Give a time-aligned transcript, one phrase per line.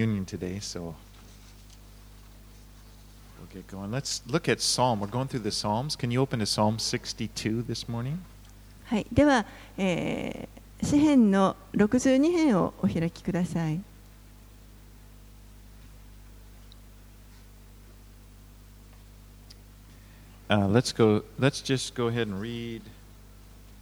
[0.00, 0.95] communion today, so
[3.37, 3.91] we'll get going.
[3.91, 5.01] Let's look at Psalm.
[5.01, 5.97] We're going through the Psalms.
[5.97, 8.19] Can you open to Psalm 62 this morning?
[8.85, 9.45] はい、では、
[9.77, 13.81] えー、詩編の62編をお開きください。
[20.47, 21.25] Uh, let's go.
[21.37, 22.81] Let's just go ahead and read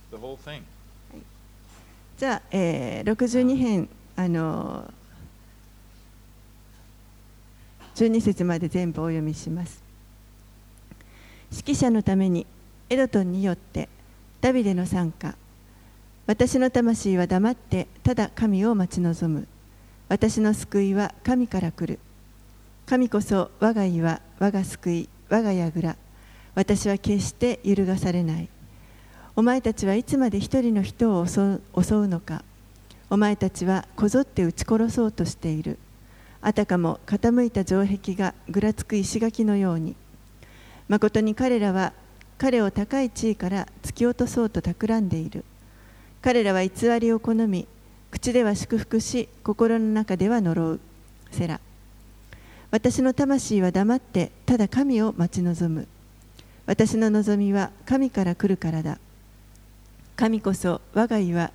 [0.09, 0.63] the whole thing.
[2.17, 4.91] じゃあ、えー、62編、あの
[7.99, 9.83] 12節まで全部お読みします。
[11.51, 12.47] 指揮者のために
[12.89, 13.89] エドトンによって
[14.39, 15.35] ダビデの参加。
[16.25, 19.47] 私の魂は黙ってただ神を待ち望む。
[20.07, 21.99] 私の救いは神から来る。
[22.85, 25.97] 神こそ我が岩我が救い我が櫓。
[26.55, 28.47] 私は決して揺るがされない。
[29.35, 32.45] お前たちはいつまで一人の人を襲うのか。
[33.09, 35.77] お前たちはこぞって撃ち殺そうとしている。
[36.41, 39.95] あたかも傾いた城壁がぐらつく石垣のように。
[40.87, 41.93] 誠に彼らは
[42.37, 45.43] 彼を高い地位から突き落とそうと企んでいる。
[46.21, 47.67] 彼らは偽りを好み
[48.11, 50.79] 口では祝福し心の中では呪う。
[51.31, 51.59] セラ。
[52.71, 55.87] 私の魂は黙ってただ神を待ち望む。
[56.65, 58.97] 私の望みは神から来るからだ。
[60.15, 61.51] 神こそ我が岩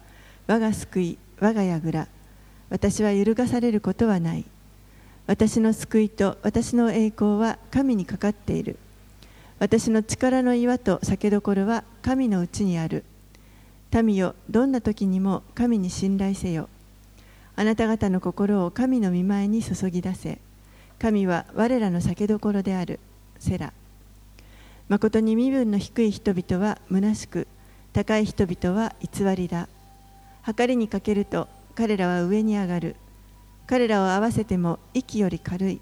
[0.46, 2.06] 我が救い我が櫓。
[2.68, 4.44] 私は揺るがされることはない。
[5.26, 8.76] 私の救いと私の栄光は神にかかっている。
[9.58, 13.04] 私の力の岩と酒どころは神のうちにある。
[14.02, 16.68] 民よどんな時にも神に信頼せよ。
[17.56, 20.38] あなた方の心を神の御前に注ぎ出せ。
[20.98, 23.00] 神は我らの酒どころである。
[23.38, 23.72] セラ。
[24.90, 27.46] 誠に身分の低い人々は虚しく
[27.94, 29.68] 高い人々は偽りだ。
[30.54, 32.96] 計りにかけると彼らは上に上がる。
[33.66, 35.80] 彼らを合わせても息より軽い。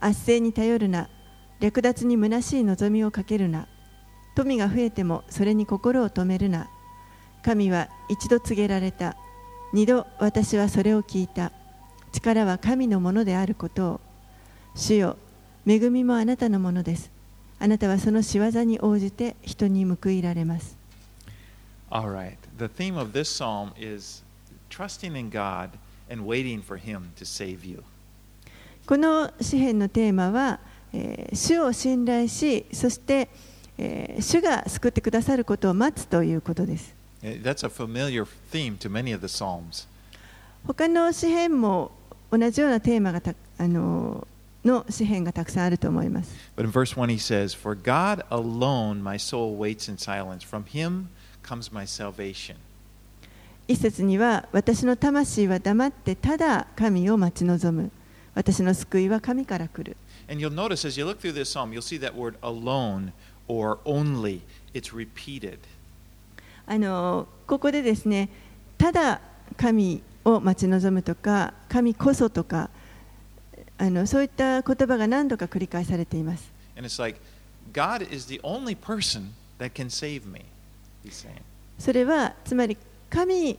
[0.00, 1.08] 圧政に頼るな。
[1.60, 3.66] 略奪に虚しい望みをかけるな。
[4.34, 6.68] 富が増えてもそれに心を止めるな。
[7.42, 9.16] 神は一度告げられた。
[9.72, 11.52] 二度私はそれを聞いた。
[12.12, 14.00] 力は神のものであることを。
[14.74, 15.16] 主よ
[15.66, 17.10] 恵みもあなたのものです。
[17.58, 20.76] あなたはその仕業に応じて人に報いられます。
[21.90, 24.22] Alright, The theme of this psalm is
[24.70, 25.70] trusting in God
[26.09, 27.83] and waiting for Him to save you.
[28.85, 30.59] この詩篇のテーマは、
[30.93, 33.29] えー主を信頼しそして、
[33.77, 39.87] えー主が救ってくださることを待つということです Eh, That's a familiar theme to many of the psalms.
[40.67, 41.91] 他の詩篇も
[42.31, 44.27] 同じようなテーマがたあの
[44.65, 50.43] の詩篇がたくさんあると思います But in verse 1, he says, For God alone my soul waits in silence.
[50.45, 51.07] From Him
[51.41, 52.55] comes my salvation.
[53.68, 57.90] 一節には私の魂は黙ってただ神を待ち望む。
[58.34, 59.96] 私の救いは神から来る。
[60.26, 60.88] Notice,
[61.44, 61.74] psalm,
[63.48, 64.40] only,
[66.66, 68.28] あのここでですね
[68.76, 69.20] ただ
[69.56, 72.68] 神を待ち望むとか神こそとか
[73.78, 76.50] あのそういった言葉が何度か繰り返されています。
[76.98, 77.20] Like,
[81.78, 82.76] それはつまり
[83.10, 83.58] 神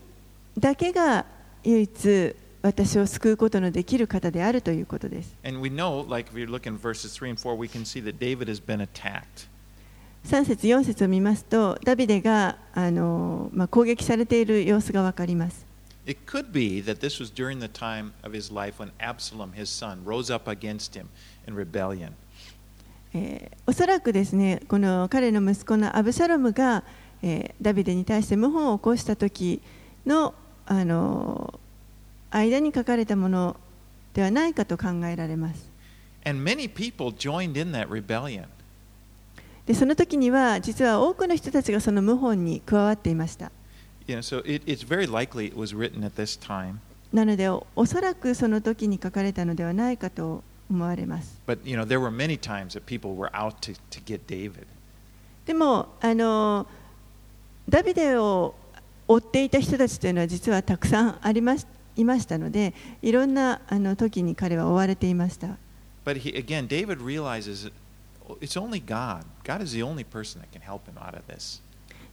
[0.57, 1.25] だけが
[1.63, 8.49] 唯一私を救うことのできる方であるということです know, like if you look in verses 3 and 4, we can see that David
[8.49, 9.47] has been attacked.
[10.25, 15.65] 3節4節を見ますとダビデがあの、まあ、攻撃されている様子がわかります
[16.05, 19.69] It could be that this was during the time of his life when Absalom, his
[19.69, 21.05] son, rose up against him
[21.47, 22.11] in rebellion.
[23.13, 26.83] えーおそらくですねこの彼の息子のアブシャロムが、
[27.62, 29.62] ダビデに対して謀反を起こした時
[30.06, 30.34] の,
[30.66, 31.59] あの
[32.31, 33.56] 間に書かれたもの
[34.13, 35.69] ではないかと考えられます。
[39.66, 43.51] でその時には実は多くの人たちがその謀反に加わっていました。
[47.13, 51.39] なのでおそらくその時に書かれたのではないかと思われます。
[51.45, 51.54] で
[55.54, 56.68] もあの、uh,
[57.69, 58.56] ダビデを
[59.07, 65.57] 追っていた人たちというのは実はたくさんありましたいましたのでいろんなあの時に彼は追われていました。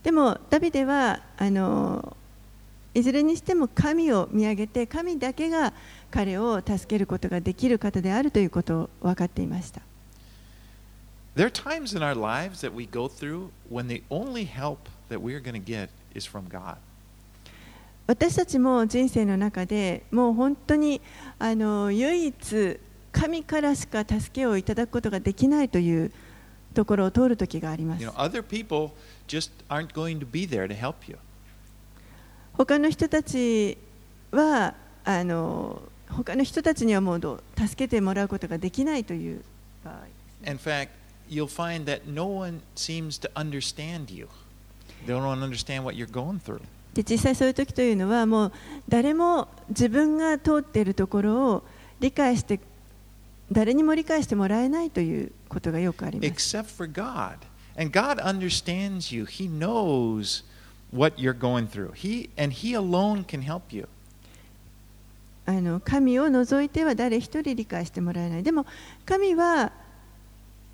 [0.02, 2.16] でも、ダビデはあの
[2.94, 5.72] いずれにしても神を見上げて、神だけが
[6.10, 9.82] 彼を助けることができる方であるということを分かっていました。
[18.06, 21.00] 私たちも人生の中でもう本当に
[21.38, 22.78] あの唯一
[23.12, 26.12] 神からしか助けをいただくことができないという
[26.74, 28.02] ところを通る時があります。
[28.02, 28.10] You
[32.52, 33.76] 他の人たち
[34.30, 34.74] は
[35.04, 39.42] あの他の人たちにはもう助けてもらうことができないという
[39.84, 39.94] 場合、
[46.94, 48.52] で実際そういう時というのはもう
[48.88, 51.62] 誰も自分が通っているところを
[52.00, 52.58] 理解して
[53.52, 56.26] 誰にも理解してもらえないということがよくあります。
[65.84, 68.42] 神を除いては誰一人理解してもらえない。
[68.42, 68.66] でも
[69.04, 69.70] 神は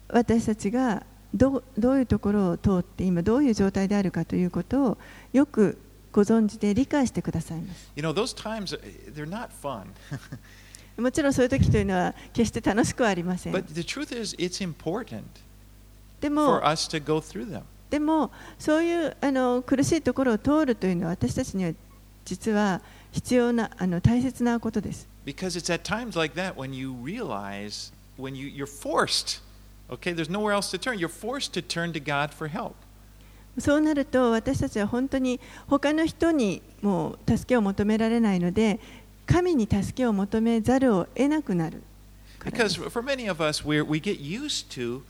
[0.08, 4.98] 私たちがどうどういうところを通って今どういう状態であるかということを
[5.32, 5.78] よく
[6.12, 7.90] ご存知で理解してくださいます。
[7.96, 8.78] You know, those times
[9.14, 9.86] they're not fun.
[11.00, 13.54] もちろんそういう時というのは決して楽しくはありません。
[13.54, 15.22] but the truth is it's important
[16.20, 17.62] でも for us to go through them.
[17.88, 21.72] でもそういうあの苦しいところを通るというのは私たちには
[22.24, 22.80] 実は
[23.10, 25.08] 必要なあの大切なことです。
[25.24, 29.41] Because it's at times like that when you realize when you, you're forced.
[29.91, 30.99] Okay, there's nowhere else to turn.
[30.99, 32.75] You're forced to turn to God for help.
[33.59, 38.79] そうなると私たちは本当に他の人にもう助けを求められないので
[39.25, 41.81] 神に助けを求めざるを得なくなる
[42.37, 45.01] からで Because す for many of us, we we get used to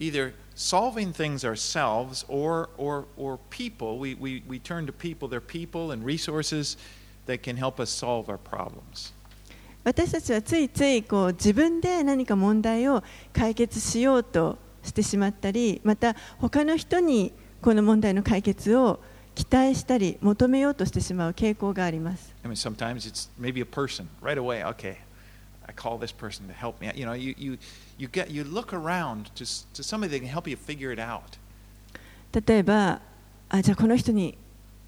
[0.00, 3.98] either solving things ourselves or, or, or people.
[3.98, 5.28] We, we, we turn to people.
[5.28, 6.76] There are people and resources
[7.26, 9.12] that can help us solve our problems.
[9.83, 13.03] 私たちはついついこう自分で何か問題を
[13.33, 18.99] 解決しようとしてしまったりまた他の人にこの問題の解決を
[19.35, 22.35] 期待したり求めようとしてしまう傾向があります。
[22.43, 22.55] I mean,
[29.83, 31.21] somebody can help you figure it out.
[32.45, 33.01] 例えば
[33.49, 34.37] あ、じゃあこの人に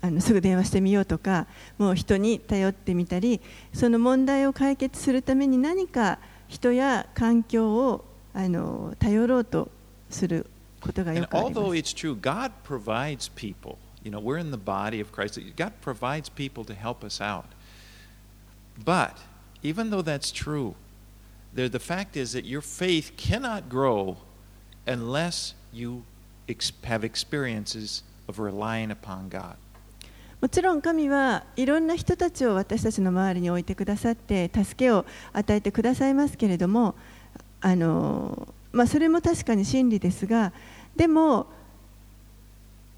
[0.01, 3.39] あのすぐ電話してみようとかもう人に頼ってみたり
[3.71, 6.18] その問題を解決するために何か
[6.48, 8.03] 人や環境を
[8.33, 9.69] あの頼ろうと
[10.09, 10.48] する
[10.81, 11.94] ことがよくありま although す。
[11.94, 13.77] it's true, God provides people.
[14.03, 15.39] You know, we're in the body of Christ.
[15.56, 17.45] God provides people to help us out.
[18.83, 19.18] But
[19.62, 20.74] even though that's true,
[21.53, 24.18] the, the fact is that your faith cannot grow
[24.88, 26.03] unless you
[26.50, 29.57] ex- have experiences of relying upon God.
[30.41, 36.95] もちろん神はいろんな人たちを私たちの周りに置いてくださって助けを与えてくださいますけれども
[37.61, 40.51] あの、まあ、それも確かに真理ですが
[40.95, 41.45] でも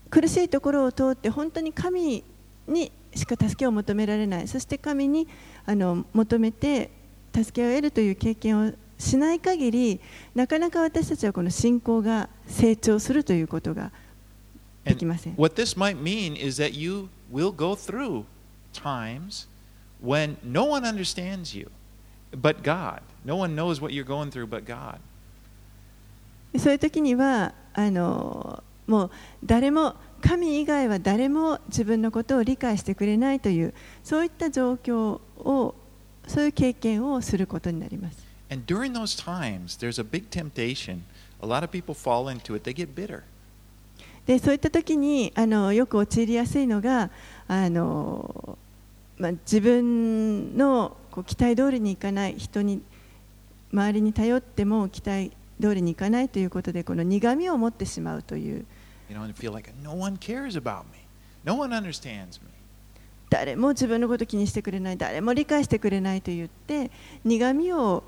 [0.09, 2.23] 苦しいところを通って本当に神
[2.65, 4.47] にしか助けを求められない。
[4.47, 5.27] そして神に
[5.65, 6.91] あの求めて
[7.35, 9.99] 助けを得るという経験をしない限り
[10.33, 13.91] なかなか私たちはこの信仰が成長するということが
[14.84, 15.34] できません。
[15.36, 18.25] What this might mean is that you will go through
[18.72, 19.46] times
[20.02, 21.70] when no one understands you
[22.32, 23.00] but God.
[23.25, 24.98] No one knows what you're going through but God.
[26.58, 29.10] そういう時にはあのもう
[29.44, 35.75] 誰も神以外は誰も自分のことを理解してくれないというそういった状況を
[36.26, 38.26] そういう経験をすることになります。
[38.50, 41.02] And during those times, there's a big temptation.
[41.42, 42.64] A lot of people fall into it.
[42.64, 43.23] They get bitter.
[44.25, 47.10] でそういった時にあのよく陥りやすいのが
[47.48, 48.58] あの、
[49.18, 52.82] まあ、自分のこう期待通りにいかない人に
[53.74, 58.65] 周りに頼っても期待通りにいかないということでこの苦みを持ってしまうという
[59.10, 61.06] You know, and feel like no one cares about me.
[61.44, 62.50] No one understands me.
[63.30, 66.92] 誰も自分のこと気にしてくれない誰も理解してくれないと言って
[67.25, 68.03] 苦みを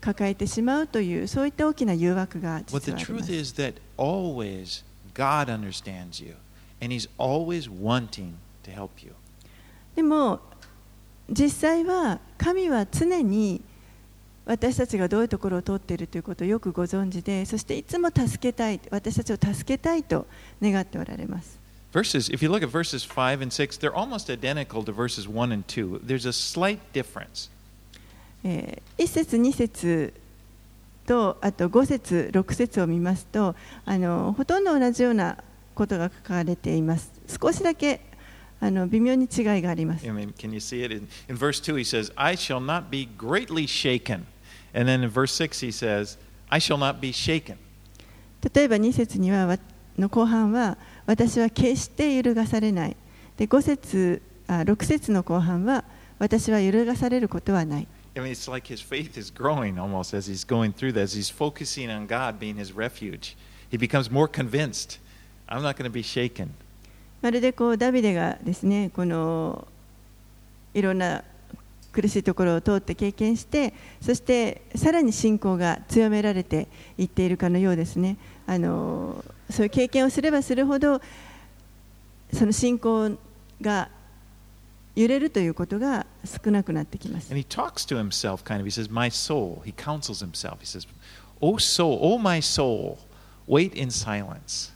[0.00, 3.20] 抱えてしまうというそういった大きな誘惑が実はありま
[4.64, 6.34] す God understands you,
[6.80, 9.12] and He's always wanting to help you.
[9.94, 10.40] でも
[11.28, 13.60] 実際は神は常に
[14.46, 20.26] 私たちがどういうところを通っているということをよくご存知でそしていつも助けたい私たちを助けたいと
[20.60, 21.58] 願っておられます
[21.92, 25.50] Verses, if you look at verses 5 and 6, they're almost identical to verses 1
[25.50, 26.00] and 2.
[26.06, 27.50] There's a slight difference.
[28.44, 30.12] えー1節2節
[31.10, 35.38] とあと5節6節を見ますとあのほとんど同じような
[35.74, 38.00] ことが書かれています少しだけ
[38.60, 40.94] あの微妙に違いがあります I mean, can you see it?
[40.94, 44.26] In, in verse 2, he says, I shall not be greatly shaken.
[44.72, 46.16] And then in verse 6, he says,
[46.48, 47.56] I shall not be shaken.
[48.54, 49.58] 例えば2節にはわ
[49.98, 52.96] の後半は私は決して揺るがされない
[53.36, 55.84] で5節あ6節の後半は
[56.20, 57.88] 私は揺るがされることはない。
[58.20, 61.14] I mean, it's like his faith is growing almost as he's going through this.
[61.14, 63.34] He's focusing on God being his refuge.
[63.70, 64.98] He becomes more convinced
[65.48, 66.50] I'm not going to be shaken.
[67.22, 69.66] まるでこうダビデがですねこの
[70.74, 71.24] いろんな
[71.92, 81.00] 苦しいところを通って経験してそしてさらに信仰が強められていっているかのようですねあのそういう経験をすればするほど
[82.32, 83.16] その信仰
[83.60, 83.88] が
[84.96, 88.66] 揺れるということが少なくなってきます And he talks to himself kind of.
[88.66, 89.62] He says, My soul.
[89.64, 90.58] He counsels himself.
[90.60, 90.86] He says,
[91.40, 92.98] Oh, soul, oh, my soul,
[93.46, 94.72] wait in silence.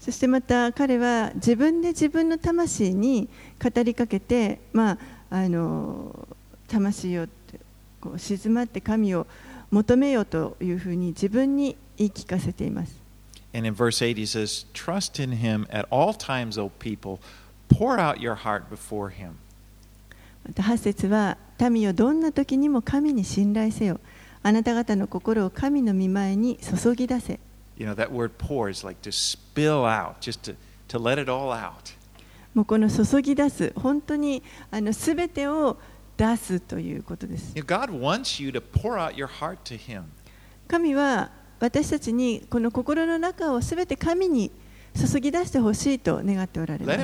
[0.00, 3.28] そしてまた彼は自分で自分の魂に
[3.62, 4.98] 語りかけて、まあ、
[5.30, 6.28] あの
[6.66, 7.26] 魂を
[8.00, 9.28] こう静まって神を
[9.70, 13.00] 求めよというふうに自分に言い聞かせています。
[13.54, 17.20] And in verse 8, he says, Trust in him at all times, O people.
[17.68, 19.32] Pour out your heart before him.
[20.44, 21.38] また8節は
[21.70, 24.00] 民をどんな時にも神に信頼せよ。
[24.42, 27.40] あなた方の心を神の御前に注ぎ出せ。
[27.76, 30.56] You know, that word pour is like to spill out, just to,
[30.88, 31.94] to let it all out.
[32.54, 35.78] もうこの注ぎ出す、本当にあの全てを
[36.16, 37.54] 出すということです。
[37.54, 40.02] God wants you to pour out your heart to him.
[40.68, 44.50] 神は私たちにこの心の中をすべて神に
[44.94, 46.98] 注ぎ出してほしいと願っておられます。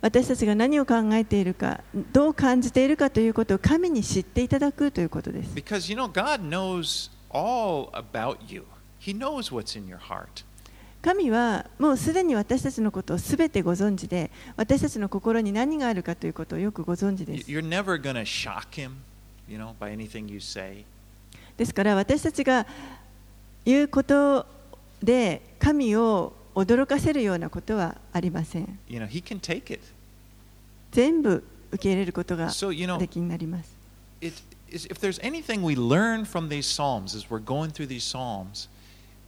[0.00, 1.80] 私たちが何を考えているか、
[2.12, 5.54] どう感じているかということを神に知っていただくということです。
[11.02, 17.46] 神はもうすでに私たちのことをすべてご存知で、私たちの心に何があるかということをよくご存知です。
[21.56, 22.66] ですから私たちが
[23.64, 24.46] 言うことを
[25.01, 29.81] で神を驚かせるようなことはありません You know, he can take it.
[30.91, 33.69] 全部受け入れることが So, you know, できになります
[34.21, 34.33] it,
[34.69, 38.67] is, if there's anything we learn from these Psalms as we're going through these Psalms,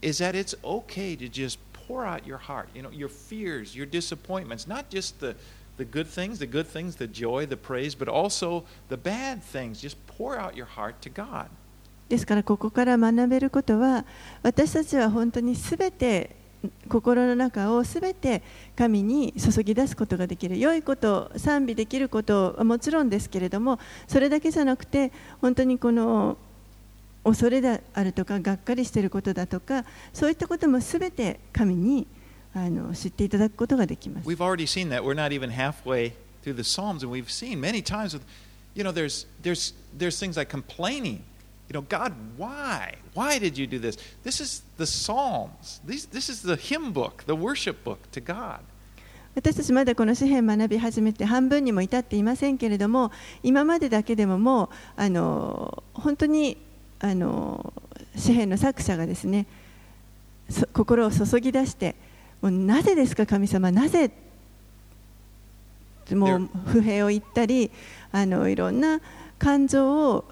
[0.02, 3.86] is that it's okay to just pour out your heart, you know, your fears, your
[3.86, 5.36] disappointments, not just the,
[5.78, 9.80] the good things, the good things, the joy, the praise, but also the bad things.
[9.82, 11.50] Just pour out your heart to God.
[12.09, 14.05] ですからここから学べることは
[14.43, 16.37] 私たちは本当にすべて
[16.89, 18.43] 心の中をすべて
[18.77, 26.39] 神に注ぎ出すことができる良いこと賛美できることはもちろんですけれどもそれだけじゃなくて本当にこの
[27.25, 32.07] 恐れであるとかがっかりしていることだとかそういったこともすべて神に
[32.55, 34.29] あの知っていただくことができます。
[34.29, 35.03] We've already seen that.
[35.03, 38.23] We're not even halfway through the Psalms, and we've seen many times with,
[38.75, 41.21] you know, there's there's there's things like complaining.
[41.69, 42.95] You know, God, why?
[43.15, 43.99] Why did you do this?
[44.23, 45.81] This is the Psalms.
[45.85, 48.61] These, this is the hymn book, the worship book to God.
[49.35, 56.57] 私たちまだこの詩篇学び始めて半分にも至っていませんけれども今までだけでももうあの本当に
[57.01, 57.75] あの
[58.17, 59.45] 詩篇の作者がですね
[60.49, 61.97] そ心を注ぎ出して
[62.41, 63.71] もうなぜですか神様？
[63.71, 64.11] なぜ
[66.13, 67.71] もう不平を言ったり
[68.13, 69.01] あのいろんな
[69.39, 70.25] 感情を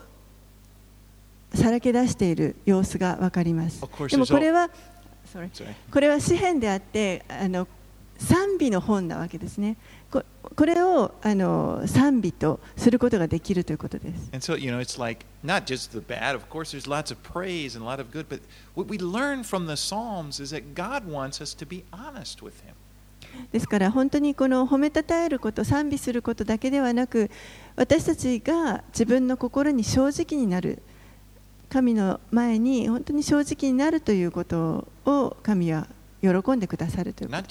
[1.54, 4.70] さらけ出している様子が分かりますでもこれは.
[5.90, 7.66] これは詩篇であってあの
[8.18, 9.76] 賛美の本なわけですね
[10.11, 10.23] こ
[10.54, 17.20] これをあの賛美とすることができるということです And so, you know, it's like not just the bad, of course, there's lots of
[17.23, 18.40] praise and a lot of good, but
[18.76, 22.52] what we learn from the Psalms is that God wants us to be honest with
[22.64, 22.75] Him.
[23.50, 27.30] ですから本当にこの褒めたたえること賛美することだけではなく
[27.75, 30.80] 私たちが自分の心に正直になる
[31.68, 35.88] 神の前に本当に正直になるということを神は
[36.21, 37.42] 喜んでくださるということ。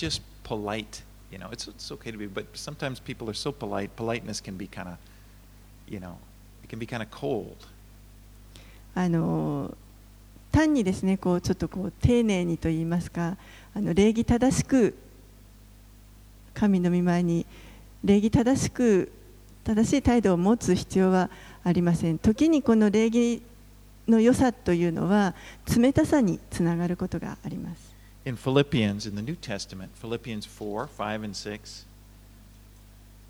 [10.52, 13.38] 単にですね、こうちょっとこう丁寧にと言いますか、
[13.74, 14.96] あの礼儀正しく
[16.54, 17.48] 神の御前に
[18.04, 19.12] 礼儀正しく
[19.64, 21.32] 正しい態度を持つ必要は
[21.64, 22.20] ありません。
[22.20, 23.42] 時にこの礼儀
[24.08, 25.34] の良さというのは
[25.78, 27.94] 冷たさにつながることがあります
[28.26, 31.86] In Philippians, in the New Testament, Philippians 4, 5, and 6,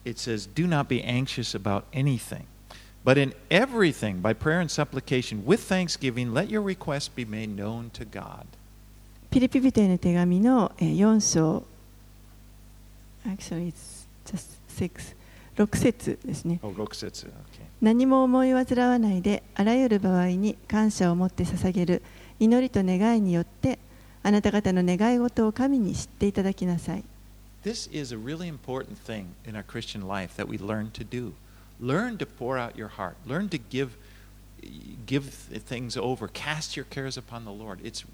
[0.06, 2.46] it says, Do not be anxious about anything,
[3.04, 7.90] but in everything, by prayer and supplication, with thanksgiving, let your requests be made known
[7.96, 8.46] to God.
[9.32, 11.64] ピリピ人への手紙のえー4章
[13.26, 15.16] Actually, it's just six
[15.56, 17.63] 6節ですね Oh, 6節 okay.
[17.84, 22.02] 何も思い煩わないであらゆる場合に感謝を持って捧げる
[22.40, 23.78] 祈りと願いによって
[24.24, 27.04] あなた方の願い事を神に知っていただきなさい
[27.66, 31.34] This is a really important thing in our Christian life that we learn to do.
[31.82, 33.16] Learn to pour out your heart.
[33.26, 33.92] Learn to give
[35.06, 36.30] give things over.
[36.30, 37.80] Cast your cares upon the Lord.
[37.84, 38.06] It's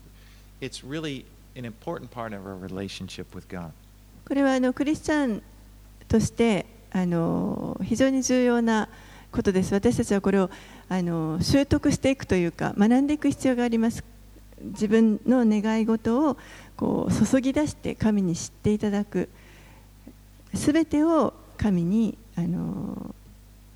[0.61, 3.71] it's really an important part of our relationship with God.
[4.27, 5.43] これはあのクリスチャン
[6.07, 8.89] としてあの非常に重要な
[9.31, 9.73] ことです。
[9.73, 10.49] 私たちはこれを
[10.87, 14.03] あの習得していくというか、学んでいく必要があります。
[14.61, 16.37] 自分の願い事を
[16.75, 19.29] こう注ぎ出して神に知っていただく。
[20.53, 23.15] すべてを神にあの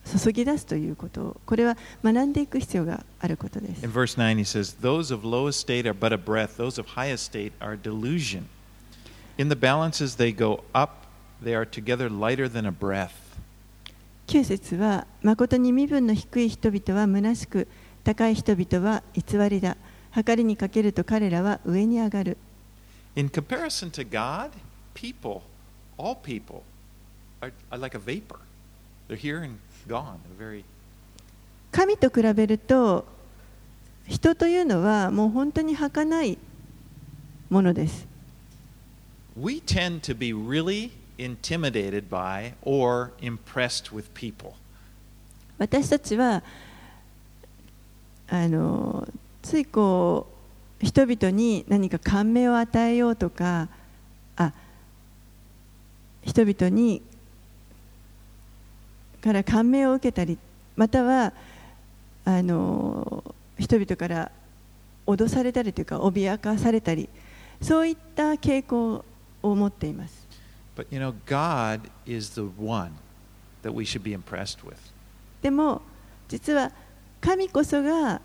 [0.06, 3.86] 注ぎ出すということを、これは学んでいく必要があることです。
[9.36, 11.08] In the balance they go up,
[11.44, 13.23] they are together lighter than a breath.
[14.28, 17.68] 9節は誠に身分の低い人々は虚しく
[18.04, 19.78] 高い人々は偽りだ
[20.14, 22.38] 計りにかけると彼らは上に上がる
[23.16, 24.50] In comparison to God,
[24.96, 25.42] people,
[25.98, 26.64] all people,
[27.42, 28.40] are, are like a vapor.
[29.08, 30.18] They're here and gone.
[30.40, 30.64] They're very
[31.72, 33.06] 神と比べると
[34.08, 36.38] 人というのはもう本当に儚い
[37.50, 38.06] ものです
[39.36, 44.54] we tend to be really intimidated by or impressed with people.
[45.58, 46.44] 私たちは
[48.28, 49.08] あの
[49.42, 50.28] ついこ
[50.82, 53.70] う人々に何か感銘を与えようとか
[54.36, 54.52] あ
[56.24, 57.02] 人々に
[59.22, 60.38] から感銘を受けたり
[60.76, 61.34] または
[62.26, 63.24] あの
[63.60, 64.32] 人々から
[65.06, 67.08] 脅されたりというか脅かされたり
[67.62, 69.06] そういった傾向
[69.42, 70.23] を持っています。
[70.77, 72.93] But you know, God is the one
[73.63, 74.79] that we should be impressed with.
[75.43, 75.83] でも
[76.29, 76.73] 実は
[77.21, 78.21] 神こそが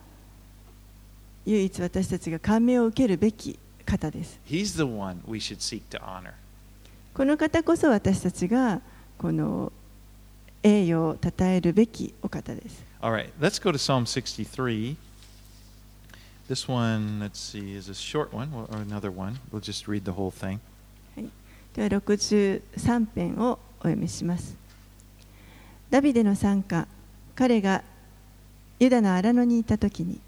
[1.46, 4.40] 唯一私たちが感銘を受けるべき方です。
[4.46, 6.34] He's the one we should seek to honor.
[7.14, 8.82] この方こそ私たちが
[9.18, 9.72] この
[10.64, 12.84] 栄誉を称えるべきお方です。
[13.02, 14.96] All right, let's go to Psalm 63.
[16.48, 19.40] This one, let's see, is a short one or another one.
[19.52, 20.60] We'll just read the whole thing.
[21.79, 24.57] では63編をお読みします。
[25.91, 26.89] ダビデの参加、
[27.37, 27.85] 彼が
[28.81, 30.19] ユダの荒野にいた時に、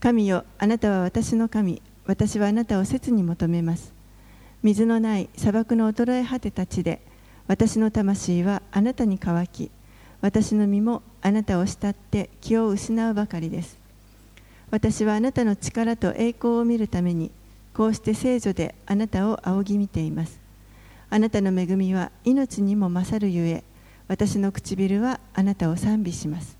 [0.00, 3.92] 神よ、あなたは私の神、私はあなたを切に求めます。
[4.64, 7.00] 水のない砂漠の衰え果てた地で、
[7.46, 9.70] 私の魂はあなたに乾き、
[10.20, 13.78] 私の身もあなたを慕って気を失うばかりです。
[14.72, 17.30] 私はあなたの力と栄光を見るために、
[17.72, 20.39] こうして聖女であなたを仰ぎ見ています。
[21.12, 23.64] あなたの恵みは命にも勝るゆえ、
[24.06, 26.56] 私の唇はあなたを賛美します。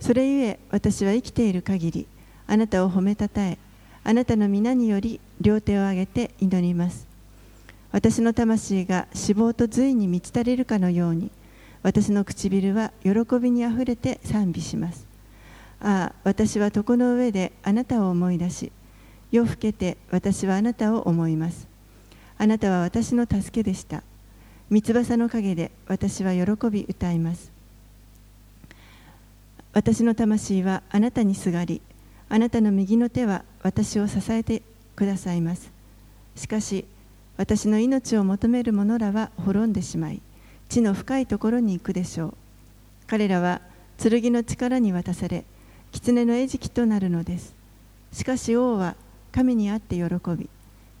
[0.00, 2.06] それゆえ私は生きている限り、
[2.46, 3.58] あなたを褒めたたえ、
[4.02, 7.06] あなたの皆により両手を上げて祈ります。
[7.92, 11.30] 私の魂が脂肪と髄に満ち足りるかのように、
[11.82, 15.06] 私の唇は喜びにあふれて賛美します。
[15.80, 18.72] ああ、私は床の上であなたを思い出し、
[19.30, 21.75] 夜更けて私はあなたを思います。
[22.38, 24.02] あなたは私の助けでした。
[24.68, 27.50] 三翼の陰で私は喜び歌います。
[29.72, 31.80] 私の魂はあなたにすがり、
[32.28, 34.62] あなたの右の手は私を支えて
[34.96, 35.70] くださいます。
[36.34, 36.84] しかし、
[37.36, 40.20] 私の命を求める者らは滅んでしまい、
[40.68, 42.34] 地の深いところに行くでしょう。
[43.06, 43.60] 彼らは
[43.98, 45.44] 剣の力に渡され、
[45.92, 47.54] 狐の餌食となるのです。
[48.12, 48.96] しかし王は
[49.30, 50.04] 神にあって喜
[50.36, 50.48] び、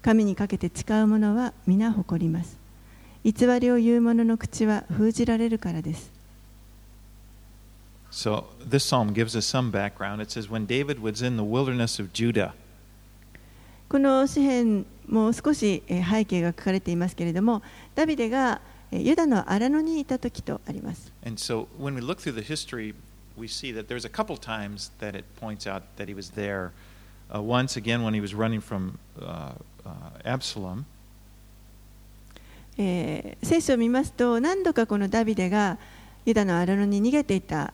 [0.06, 2.56] 神にかけて誓う者は皆誇ります。
[3.24, 6.12] 偽りを言う者の口は封じられるからです。
[8.12, 10.22] So, this psalm gives us some background.
[10.22, 12.52] It says, When David was in the wilderness of Judah,
[13.88, 17.62] この詩篇も少しえー背景が書かれていますけれども、
[17.96, 18.60] ダビデが
[18.92, 21.10] えーユダの荒野にいた時とあります。
[21.24, 22.94] and so when we look through the history,
[23.36, 26.70] we see that there's a couple times that it points out that he was there.
[27.28, 29.52] Uh, once again, when he was running from uh, uh,
[30.24, 30.84] Absalom.
[32.76, 35.78] 聖書を見ますと何度かこのダビデが
[36.26, 37.72] ユダのアロノに逃げていた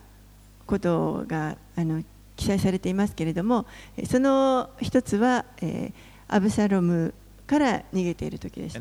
[0.65, 2.01] ことがあの
[2.37, 3.65] 記載されていますけれども
[4.09, 5.45] その一つは
[6.29, 7.13] アブサロム
[7.45, 8.79] から逃げている時でした。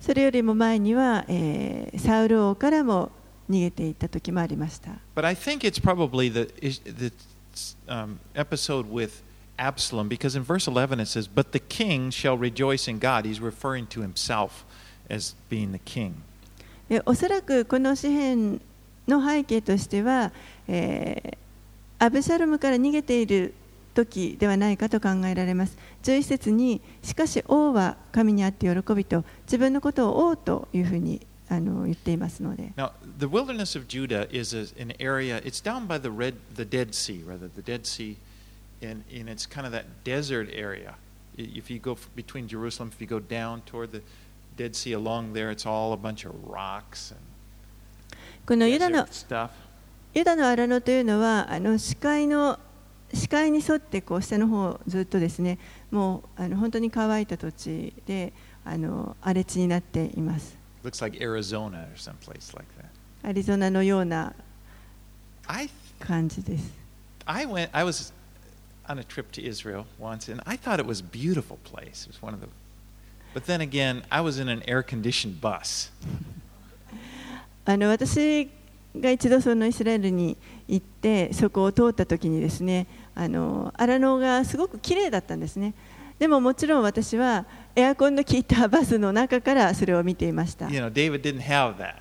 [0.00, 1.24] それよりも前には
[1.96, 3.10] サウル王からも
[3.52, 4.92] 逃げていた時もありました。
[5.14, 7.12] But I think it's probably the, the
[7.86, 9.22] um, episode with
[9.58, 13.24] Absalom because in verse 11 it says, But the king shall rejoice in God.
[13.24, 14.64] He's referring to himself
[15.10, 16.14] as being the king.
[16.88, 18.60] でおそらくこの詩篇
[19.06, 20.32] の背景としては、
[20.66, 21.42] えー
[22.02, 23.54] アブシャロムから逃げている
[23.94, 25.78] 時ではないかと考えられます。
[26.02, 32.72] 11節に、しかし王は神にあって喜びと、自分のことを王というふうにあの言っていますので。
[32.76, 36.94] Now, the wilderness of Judah is a, an area, it's down by the, red, the Dead
[36.94, 38.16] Sea, rather, the Dead Sea,
[38.82, 40.94] and, and it's kind of that desert area.
[41.36, 44.00] If you go between Jerusalem, if you go down toward the
[44.56, 47.14] Dead Sea along there, it's all a bunch of rocks
[48.46, 49.06] この and ユダの.
[50.14, 52.58] ユダの荒野というのはあの視界の
[53.14, 55.58] 視界に沿ってこう下の方ずっとですね
[55.90, 58.32] もうあの本当に乾いた土地で
[58.64, 62.87] あの荒れ地になっています Looks like Arizona or someplace like that.
[63.23, 64.33] アリゾナのような
[65.47, 66.71] I, 感じです
[67.25, 68.13] I went, I was
[68.87, 72.05] on a trip to Israel once, and I thought it was a beautiful place.
[72.05, 72.47] It was one of the,
[73.33, 75.91] but then again, I was in an air-conditioned bus.
[77.65, 78.49] あの私
[78.95, 80.37] が一度そのイスラエルに
[80.69, 85.73] 行ってそこを通った時にですねあの荒野がすごく綺麗だったんですね
[86.22, 91.94] でももちろん私はエアコンの効いたバスの中からそれを見ていました You know, David didn't have that.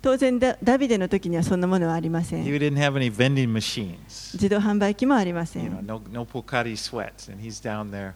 [0.00, 4.34] 当然ダダビデの時にはそんなものはありません He didn't have any vending machines.
[4.34, 8.12] 自動販売機もありませ You know, ん no, no Pocari sweats, and he's down there.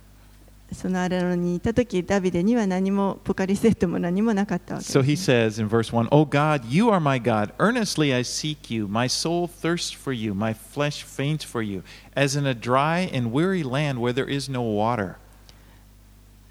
[0.73, 7.53] その荒野にいた時ダビデには何もポカリセットも何もなかったわけ So で he す、says in verse 1, Oh God, you are my God.
[7.59, 8.87] Earnestly I seek you.
[8.87, 10.33] My soul thirsts for you.
[10.33, 11.83] My flesh faints for you,
[12.15, 15.17] as in a dry and weary land where there is no water.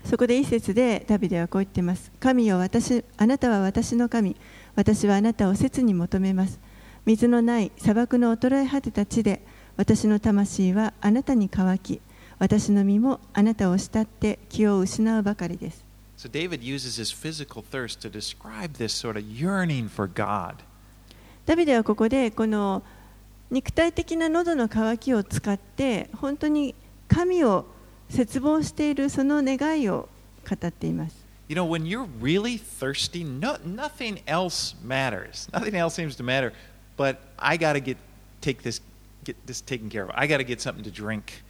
[0.05, 2.11] そこで一節でダビデはこう言っています。
[2.19, 4.35] 神よ私あなたは私の神。
[4.75, 6.59] 私はあなたを切に求めます。
[7.05, 9.41] 水のない砂漠の衰え果てた地で
[9.77, 12.01] 私の魂はあなたに乾き。
[12.39, 15.83] 私の身もあなたを慕って気を失うばかりです。
[16.17, 20.55] So David uses his physical thirst to describe this sort of yearning for God.
[21.45, 22.83] ダビデはここでこの
[23.51, 26.75] 肉体的な喉の渇きを使って本当に
[27.07, 27.65] 神を
[28.09, 30.09] 切望しているその願いを
[30.49, 31.23] 語っています。
[31.49, 35.49] You know, when you're really thirsty, no, nothing else matters.
[35.51, 36.53] Nothing else seems to matter.
[36.97, 37.97] But I got to get
[38.41, 38.81] take this
[39.23, 40.11] get this taken care of.
[40.15, 41.43] I got to get something to drink.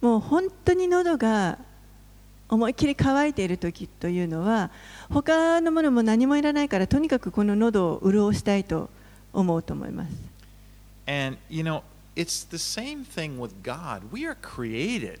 [0.00, 1.58] もう本当に喉が
[2.48, 4.70] 思いっきり乾いている時というのは
[5.10, 8.90] 他のものも何もいらないからとにかくこの喉を潤したいと
[9.32, 10.12] 思うと思います。
[11.06, 11.82] And you know,
[12.14, 14.02] it's the same thing with God.
[14.12, 15.20] We are created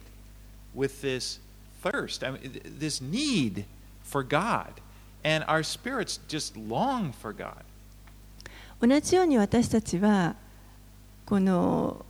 [8.80, 10.34] 同じように私たちは
[11.24, 12.04] この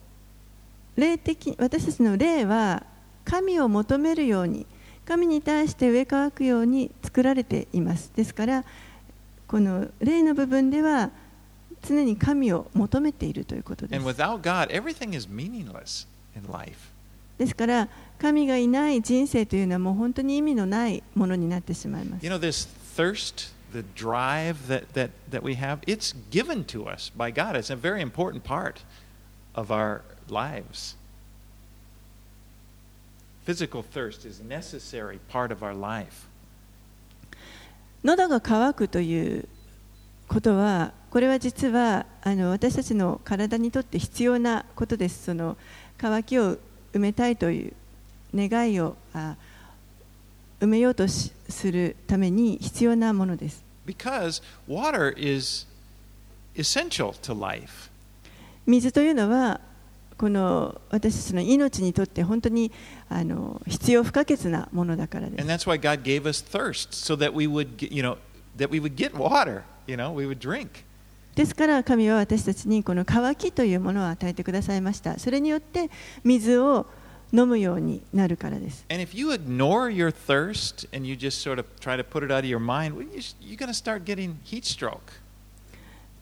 [0.96, 2.84] 霊的私たちの霊は
[3.24, 4.66] 神を求めるように
[5.06, 8.10] 神に対して上かくように作られています。
[8.16, 8.64] ですから
[9.46, 11.10] この霊の部分では
[11.82, 14.04] 常に神を求めているということです。
[14.40, 14.70] God,
[17.38, 26.88] ですから神がいない人生というのはもう本当に意味のないものになってしまいます You know, this thirst, the drive that, that, that we have, it's given to
[26.88, 27.56] us by God.
[27.56, 28.82] It's a very important part
[29.54, 30.96] of our lives.
[33.44, 36.28] Physical thirst is a necessary part of our life.
[38.04, 39.48] 喉が渇くという
[40.28, 45.56] ことはこれは実はあの私たちの体にとって必要なことですその
[45.96, 46.58] 渇きを
[46.94, 47.72] 埋めたいという
[48.34, 49.36] 願いをあ
[50.60, 55.66] 埋めようとしするために必要なものです Because water is
[56.56, 57.90] essential to life.
[58.66, 59.60] 水というのは
[60.16, 62.72] この私たちの命にとって本当に
[63.08, 68.16] あの必要不可欠なものだからで And す that's why God gave us thirst, so that we would, get, you know,
[68.56, 70.84] that we would get water, you know, we would drink.
[71.34, 75.18] ですから神は私たちにこの渇きというものを与えてくださいました。
[75.18, 75.90] それによって
[76.22, 76.86] 水を
[77.32, 78.84] 飲むようになるからです。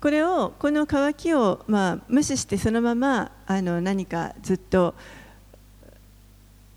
[0.01, 4.95] これをこの渇きをまあ無視してそのままあの何かずっと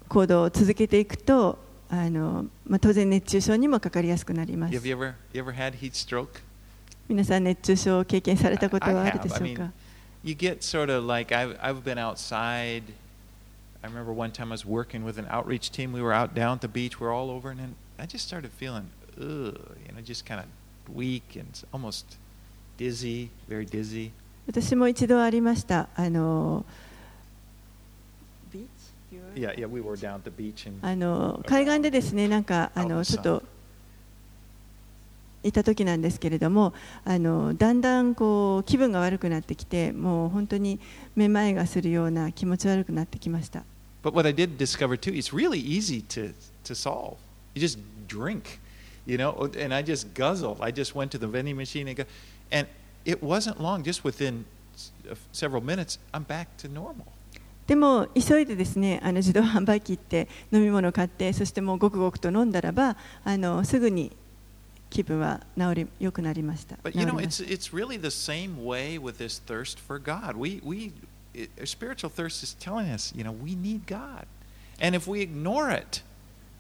[0.10, 1.58] 行動を続けていくと
[1.89, 4.74] あのまあ当然熱中症にもかかりやすくなります。
[7.08, 9.58] 皆さん熱中症を経験されたことはあるでしょ I う have.
[9.58, 9.72] か
[10.24, 12.82] You get sort of like I've, I've been outside.
[13.84, 15.94] I remember one time I was working with an outreach team.
[15.94, 17.00] We were out down at the beach.
[17.00, 18.89] We're all over, and then I just started feeling,
[19.20, 19.54] ugh,
[19.86, 22.18] you know, just kind of weak and almost
[22.78, 24.12] dizzy, very dizzy.
[24.48, 26.65] 私も一度ありましたあの
[29.36, 33.44] Yeah, yeah, we were down at the beach and あの海岸でですねなんかあのちょっと
[35.45, 36.73] いた時なんですけれども
[37.05, 40.79] あのだんだんこう気分が悪くなってきてもう本当に
[41.15, 43.63] めまいがするような気持ち悪くなってきました。
[44.03, 46.34] But what I did discover too, it's really easy to,
[46.65, 47.17] to solve.
[47.55, 48.60] You just drink,
[49.05, 50.58] you know, and I just guzzled.
[50.62, 52.03] I just went to the vending machine and, go,
[52.51, 52.67] and
[53.03, 54.45] it wasn't long, just within
[55.10, 57.08] uh, several minutes, I'm back to normal.
[57.67, 64.15] でも急いでですねあの自動販売機行って飲み物を買ってそしてもうごくごくと飲んだらばあのすぐに
[64.89, 69.80] 気分は治り良くなりました But 治 you り know, ま it's it's really the same way with this thirst
[69.80, 70.38] for God.
[70.38, 70.93] We we
[71.65, 74.26] spiritual thirst is telling us, you know, we need God,
[74.80, 76.02] and if we ignore it,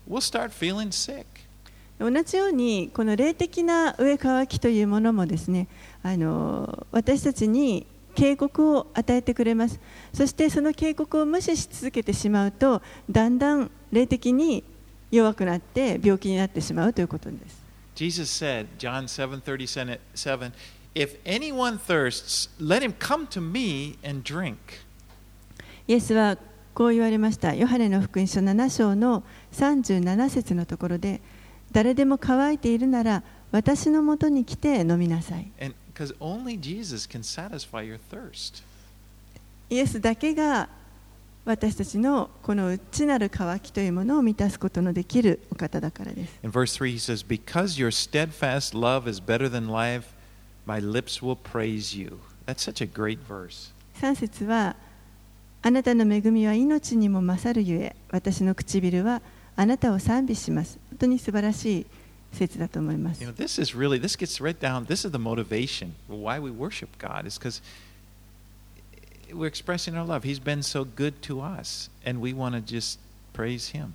[0.07, 1.25] we'll start feeling sick.
[1.97, 5.67] 同じようにこの霊的な上乾きというものもですね
[6.03, 9.79] あの私たちに警告を与えてくれます
[10.13, 14.65] そしてその警告を無視し続けてしまうとだんだん霊的に
[15.09, 17.64] 弱くなって病気になってしまうということです
[25.87, 26.37] イエスは
[26.73, 27.53] こう言われました。
[27.53, 31.21] ヨハネの福音書7章の37節のところで、
[31.71, 35.49] 誰でも乾いているなら、私のもとに来て飲みなさい。
[39.69, 40.67] イエスだけが
[41.45, 46.39] 私たちのこの内なる渇きというものを満たすことのできるお方だからです。
[46.43, 50.07] In verse 3, he says, Because your steadfast love is better than life,
[50.65, 52.19] my lips will praise you.
[52.47, 53.71] That's such a great verse.
[54.01, 54.75] 3節は
[55.61, 59.21] あなたの恵みは命にも勝るゆえ私の唇は
[59.55, 60.79] あなたを賛美します。
[60.89, 61.85] 本当に素晴らしい
[62.35, 63.33] 説だと思います You know,。
[63.33, 67.39] this is really, this gets right down, this is the motivation why we worship God, is
[67.39, 67.61] because
[69.33, 70.23] We express in our love.
[70.23, 72.99] He's been so good to us, and we want to just
[73.33, 73.93] praise him.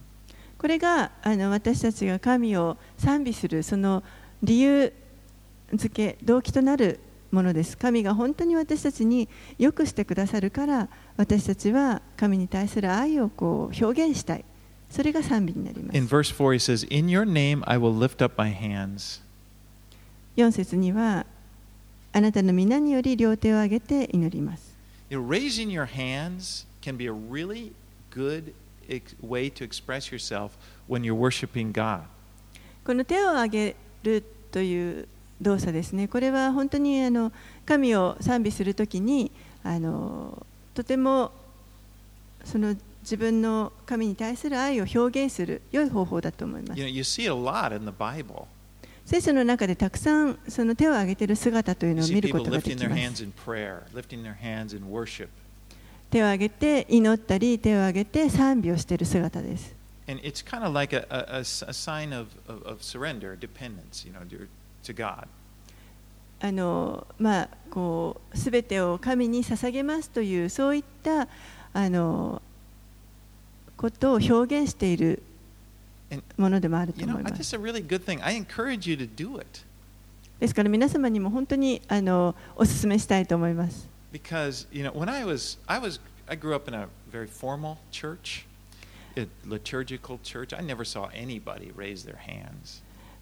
[0.59, 4.03] これがあの私たちが神を賛美するその
[4.43, 4.93] 理由
[5.75, 7.79] 付け動機となるものです。
[7.79, 14.45] 神が本当に私たちによくしてくださるから私たちは神に対する愛をこう表現したい。
[14.91, 15.99] それが賛美になります。
[20.37, 21.27] 4節には
[22.13, 24.70] あなたの皆により両手を上げて祈ります。
[25.19, 27.73] Raising your hands can be a really
[28.11, 28.55] good
[29.21, 32.03] way to express yourself when you're worshiping God.
[32.85, 35.09] この手を上げるという
[35.41, 37.33] 動作ですね、これは本当にあの
[37.65, 39.31] 神を賛美するときに
[39.63, 40.45] あの
[40.75, 41.33] とても
[42.45, 46.91] その自分の神に対する愛を表現する良い方法だと思います You know,。
[46.91, 48.47] you see it a lot in the Bible.
[49.11, 53.27] 聖書の中でたくさんその手を挙げている姿というのを見ることができます。
[56.11, 59.75] 手を挙げて祈ったり手を挙げて賛美をしている姿です。
[66.41, 71.27] あのまあこうすべてを神に捧げますというそういった
[71.73, 72.41] あの
[73.77, 75.25] ことを表現している
[76.37, 77.39] ものでもあると思います。
[80.41, 83.89] ですから皆様にも本当にあのお勧めしたいと思います。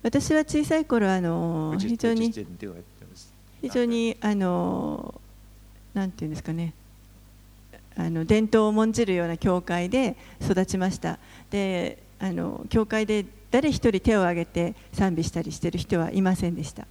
[0.03, 2.33] 私は小さい頃あの非常に
[3.61, 5.21] 非常にあの
[5.93, 6.73] なんていうんですかね。
[7.97, 11.19] あの伝統を重んじるような教会で育ちました。
[11.51, 16.87] であの教会で誰一人手を挙げて賛美したりしている人はいませんでした。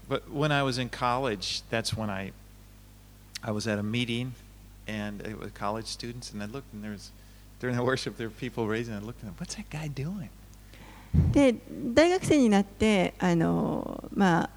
[11.31, 11.55] で
[11.93, 14.49] 大学生になってあの、まあ、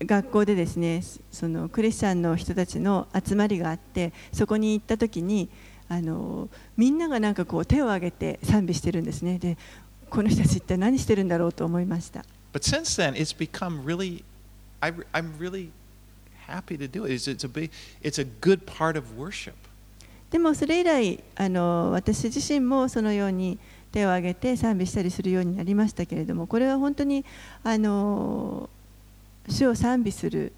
[0.00, 5.48] 学校でですねそのクリスチャンの人たちの集まりがあってそこに行ったときに。
[5.90, 9.58] あのみんながなんかこう手を挙げて賛美してるんですねで
[10.08, 14.24] この人たち一体何してるんだろうと思いました But since then, it's become really.
[14.80, 15.70] I, I'm really
[16.48, 17.12] happy to do it.
[17.12, 17.70] It's, it's a big.
[18.02, 19.54] It's a good part of worship.
[20.30, 23.58] でもそれ以来あの私自身もそのように
[23.90, 27.24] 手を挙げて賛美したりするようになりましたけれどもこれは本当に
[27.64, 28.70] あの
[29.48, 30.52] 主を賛美する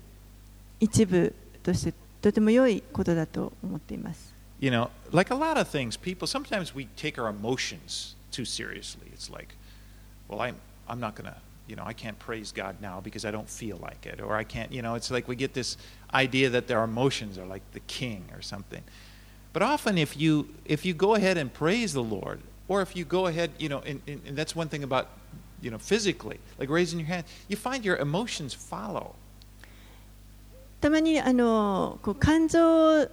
[0.79, 4.32] 一部としてとても良いことだと思っています。
[4.62, 9.08] You know, like a lot of things, people sometimes we take our emotions too seriously.
[9.14, 9.56] It's like,
[10.28, 10.56] well, I'm
[10.88, 11.36] I'm not gonna,
[11.68, 14.44] you know, I can't praise God now because I don't feel like it, or I
[14.44, 15.78] can't, you know, it's like we get this
[16.14, 18.84] idea that our emotions are like the king or something.
[19.54, 23.06] But often, if you if you go ahead and praise the Lord, or if you
[23.06, 25.10] go ahead, you know, and, and, and that's one thing about,
[25.62, 29.16] you know, physically, like raising your hand, you find your emotions follow.
[30.80, 33.10] たまにあのこう感情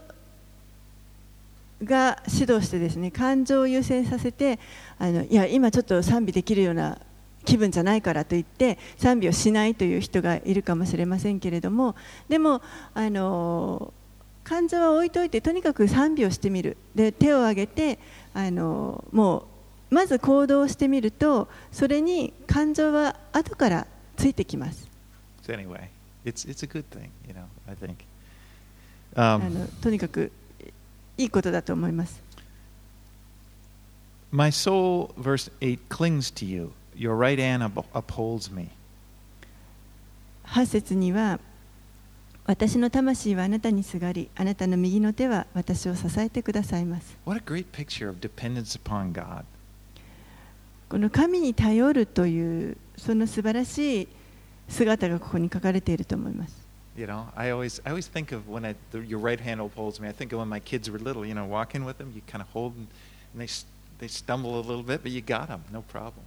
[1.83, 4.59] が指導してですね感情を優先させて
[4.97, 6.97] あのいや今ちょっと賛美できるような
[7.45, 11.95] 気分じゃないからといって賛美をしないという人がいるかもしれませんけれども
[12.27, 12.61] でも
[12.93, 13.93] あの
[14.43, 17.99] 感情は置いといてとにかく賛美をしてみるで手を挙げて
[18.33, 19.47] あのも
[19.91, 23.87] うまず行動してみるとそれに感情は後から
[24.17, 24.87] ついてきます。
[25.43, 25.87] So anyway,
[26.25, 27.45] it's it's a good thing, you know.
[27.67, 27.95] I think.
[29.15, 30.31] あ Um, のとにかく
[31.19, 32.21] いいことだと思います。
[34.31, 36.71] my soul, verse eight, clings to you.
[36.95, 38.69] Your right hand up- upholds me.
[40.45, 41.39] 8節には
[42.45, 49.43] 私の魂はあなたにすがりあなたの右の手は私を支えてくださいます What a great picture of dependence upon God.
[50.89, 54.07] この神に頼るというその素晴らしい
[54.67, 56.68] 姿がここに書かれていると思います
[56.99, 60.01] You know, I always I always think of when I, the, your right hand upholds
[60.01, 60.09] me.
[60.09, 61.25] I think of when my kids were little.
[61.25, 62.87] You know, walking with them, you kind of hold them,
[63.31, 63.65] and they s-
[63.99, 66.23] they stumble a little bit, but you got them, no problem.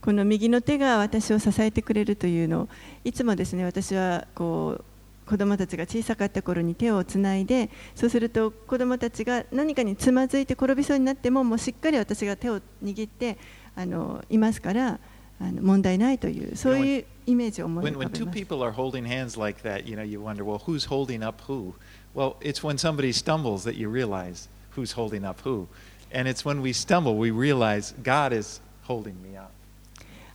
[0.00, 2.68] この右の手が私を支えてくれるというのを
[3.04, 4.84] いつもですね私はこう
[5.28, 13.38] 子供たちが小さかった頃に手をつないでそうすると子供たちが何かにつまずいて転びそうになってももうしっかり私が手を握って
[13.76, 14.98] あのいますから
[15.42, 18.38] あの問題ないというそういうイメージを思い When 浮 when かべ two ます。
[18.38, 21.74] people are holding hands like that, you know, you wonder, well, who's holding up who?
[22.14, 25.66] Well, it's when somebody stumbles that you realize who's holding up who,
[26.12, 29.50] and it's when we stumble we realize God is holding me up.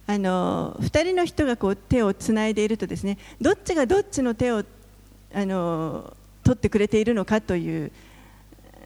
[0.10, 4.64] あの2人の人がこう手をつないでいるとですねどっちがどっちの手を
[5.34, 7.92] あの取ってくれているのかという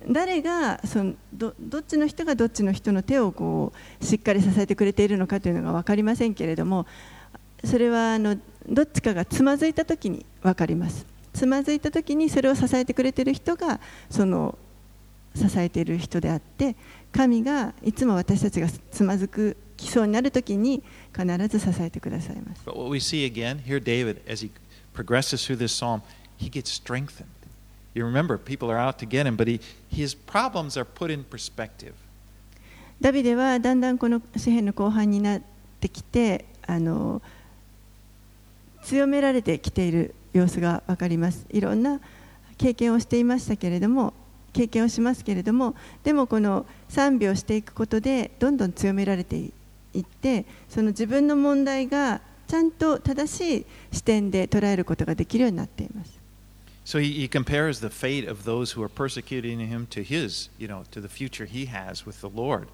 [0.08, 6.86] 誰がそのどどっちの人がどっちの人の手をこうしっかり支えてくれているのかというのが分かりませんけれども
[7.64, 8.38] それはあの
[8.68, 14.58] どっちかがつまずいた時に分かりますつまずいた時にそれを支えてくれている人がその
[15.36, 16.76] 支えている人であって
[17.12, 20.84] 神がいつも私たちがつまずくきそうになる時に
[21.16, 24.52] 必ず支えてくださいます But what we see again here, David, as he
[24.94, 26.02] progresses through this psalm,
[26.38, 27.41] he gets strengthened.
[27.94, 31.24] You remember, people are out to get him, but he, his problems are put in
[31.24, 31.94] perspective.
[33.02, 35.42] ダビデはだんだんこの詩篇の後半になっ
[35.80, 37.20] てきてあの
[38.84, 42.00] 強められてきている様子が分かりますいろんな
[42.60, 44.14] 経験をしていましたけれども
[44.54, 49.52] 経験をしますけれどもでもこの賛美をしていくことでどんどん強められてい
[50.00, 56.21] ってその自分の問題がちゃんと正しい視点で捉えることができるようになっています
[56.84, 60.68] So he, he compares the fate of those who are persecuting him to his, you
[60.68, 62.68] know, to the future he has with the Lord.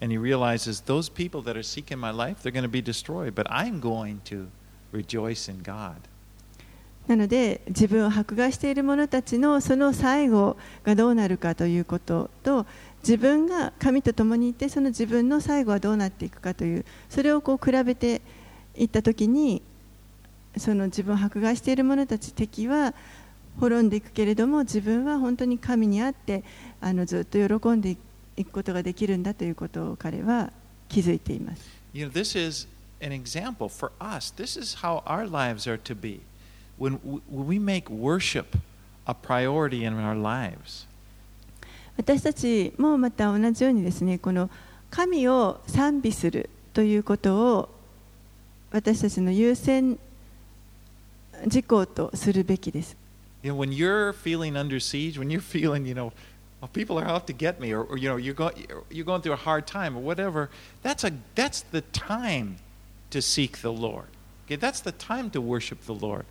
[0.00, 3.34] And he realizes those people that are seeking my life, they're going to be destroyed,
[3.34, 4.48] but I'm going to
[4.90, 6.08] rejoice in God.
[7.08, 12.64] なので自分を迫害している者たちのその最後がどうなるかということと
[13.02, 18.22] 自分が神と共にいてその自分の最後はどうなっていくかというそれをこう比べて
[18.76, 19.62] いった時に
[20.56, 22.94] その自分を迫害している者たち敵は
[23.60, 26.42] 滅んでいくけれども自分は本当に神にあって
[26.80, 27.96] あのずっと喜んで
[28.36, 30.50] いくことができるんだということを彼は
[30.88, 31.62] 気づいています。
[31.92, 32.66] You know, this is
[33.00, 34.32] an example for us.
[34.34, 36.20] This is how our lives are to be.
[36.78, 36.98] When,
[37.30, 38.56] we make worship
[39.06, 40.86] a priority in our lives,
[41.96, 44.48] 私たちもまた同じようにですねこの
[44.90, 47.68] 神を賛美するということを
[48.70, 49.98] 私たちの優先
[51.46, 53.01] 事項とするべきです。
[53.42, 56.12] You know, when you're feeling under siege, when you're feeling, you know,
[56.60, 58.50] well, people are out to get me, or, or you know, you're, go,
[58.88, 60.48] you're going through a hard time, or whatever,
[60.82, 62.56] that's, a, that's the time
[63.10, 64.06] to seek the Lord.
[64.46, 66.24] Okay, that's the time to worship the Lord.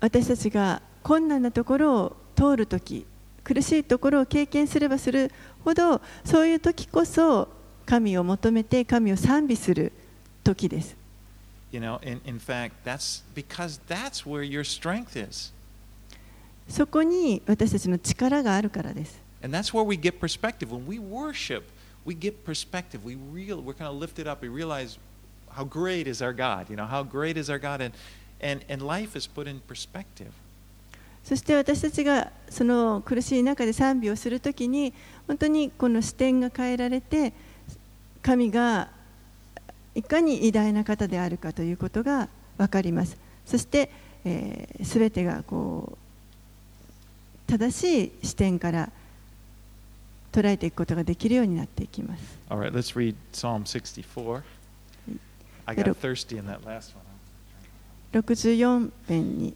[0.00, 3.04] 私たちが困難なところを通るとき
[3.44, 5.30] 苦しいところを経験すればする
[5.62, 7.48] ほどそういう時こそ
[7.84, 9.92] 神を求めて神を賛美する
[10.42, 10.99] 時です。
[11.71, 15.51] You know, in, in fact, that's because that's where your strength is.
[16.67, 19.19] そこに私たちの力があるからです。
[19.43, 20.69] And that's where we get perspective.
[20.69, 21.63] When we worship,
[22.05, 23.03] we get perspective.
[23.03, 24.41] We real, we're kind of lifted up.
[24.41, 24.97] We realize
[25.49, 26.69] how great is our God.
[26.69, 27.93] You know, how great is our God, and
[28.41, 30.31] and and life is put in perspective.
[31.23, 34.93] そして私たちがその苦しい中で賛美をするときに
[35.27, 37.33] 本当にこの視点が変えられて
[38.21, 38.89] 神が
[40.00, 43.18] いかに偉大な方であるかということが分かります。
[43.44, 43.90] そして、
[44.24, 45.92] えー、全てがこ
[47.46, 48.90] う正しい視点から
[50.32, 52.38] 捉えていくことができるようになっていきます。
[52.48, 54.42] All right, let's read Psalm 64.
[55.66, 57.04] I got thirsty in that last one.
[58.22, 59.54] 64編に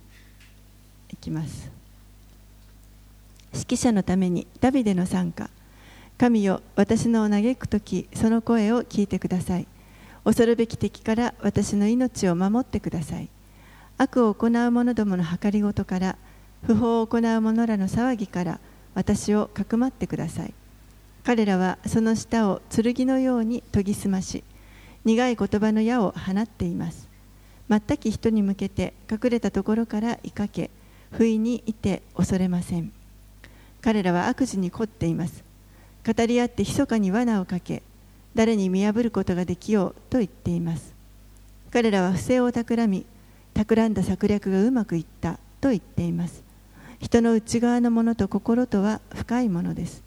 [1.09, 1.71] 行きます。
[3.55, 5.49] 指揮者のためにダビデの参加。
[6.19, 9.67] 神よ私の嘆く時その声を聞いてください
[10.25, 13.29] 恐るべき敵から私の命を守ってください。
[13.99, 16.17] 悪を行う者どもの計りごとから
[16.67, 18.61] 不法を行う者らの騒ぎから
[18.95, 20.55] 私をかくまってください。
[21.25, 24.45] 彼らはその舌を剣のように研ぎ澄まし
[25.05, 27.09] 苦い言葉の矢を放っています。
[27.69, 30.71] 全き人に向けて隠れたところからいかけ
[31.13, 32.93] 不意にいて恐れません。
[33.83, 35.45] 彼らは悪事に凝っています。
[36.07, 37.83] 語り合って密かに罠をかけ
[38.35, 40.95] 誰に見破ることができようと言っています。
[41.71, 43.07] 彼らは不正を企み
[43.55, 46.43] 企んだ策略がうまくいったと言っています。
[47.01, 50.03] 人の内側のものと心とは深いものです。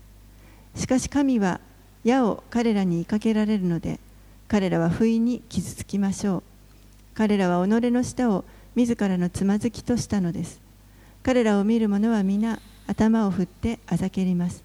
[0.75, 1.59] しかし神は
[2.03, 3.99] 矢を彼らにいかけられるので
[4.47, 6.43] 彼らは不意に傷つきましょう。
[7.13, 10.59] 彼らは己の舌を自らのつまずきとしたのです。
[11.23, 14.63] 彼らを見る者は皆頭を振ってあざけります。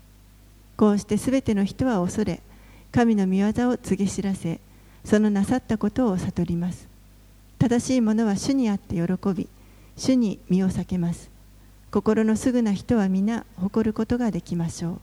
[0.76, 2.40] こうしてすべての人は恐れ
[2.92, 4.60] 神の御業を告げ知らせ
[5.04, 6.86] そのなさったことを悟ります
[7.58, 9.02] 正しい者は主にあって喜
[9.34, 9.48] び
[9.96, 11.30] 主に身を避けます
[11.90, 15.00] 心のすぐな人は皆誇ることができましょう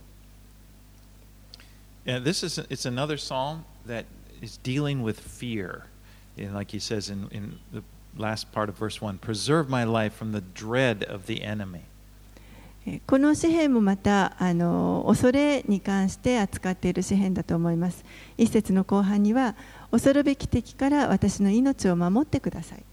[2.05, 4.05] Yeah, this is it's another psalm that
[4.41, 5.83] is dealing with fear.
[6.37, 7.83] And like he says in, in the
[8.17, 11.88] last part of verse 1 Preserve my life from the dread of the enemy.
[12.86, 18.05] えこの詩篇もまたあの恐れに関して扱っている詩篇だと思います。
[18.38, 19.55] 一節の後半には
[19.91, 22.84] 恐るべき敵から私の命を守ってください。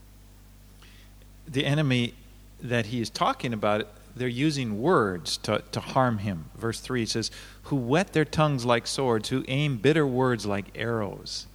[1.50, 2.14] The enemy
[2.62, 6.46] that he is talking about, they're using words to, to harm him.
[6.58, 7.30] Verse 3 says,
[7.64, 11.46] Who whet their tongues like swords, who aim bitter words like arrows.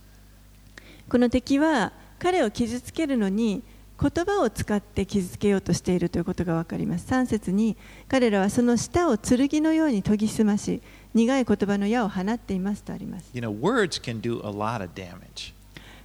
[1.09, 3.63] この敵は彼を傷つけるのに
[4.01, 7.05] 言葉を使って傷つけようとしているということが分かります。
[7.07, 7.77] 3節に
[8.07, 10.81] 彼らはその舌を剣のように研ぎ澄まし
[11.13, 13.29] 苦い言葉の矢を放っていますとあります。
[13.33, 15.53] You know, words can do a lot of damage.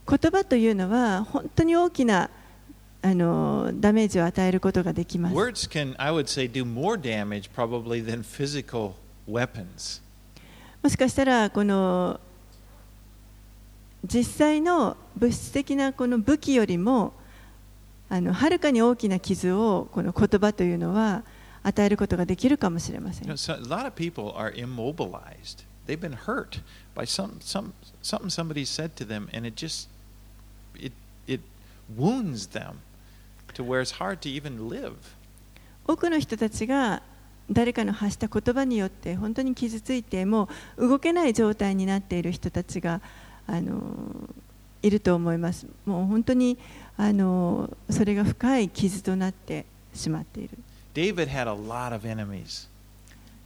[0.07, 2.28] 言葉というのは本当に大きな
[3.01, 5.34] あのダメージを与えることができます。
[5.34, 8.92] Words can, I would say, do more damage probably than physical
[9.26, 10.03] weapons.
[10.82, 12.20] もしかしたらこの
[14.05, 17.14] 実際の物質的なこの武器よりも
[18.09, 21.25] あのはるかに大きな傷をこの言葉というのは
[21.63, 23.29] 与えることができるかもしれません。
[35.87, 37.03] 多くの人たちが
[37.51, 43.01] 誰かの発した言葉によって本当に傷ついてもう動けない状態になっている人たちが
[43.47, 43.81] あの
[44.87, 45.66] いると思います。
[45.84, 46.57] もう本当に
[46.97, 50.51] あのそれが深い傷となってしまっている。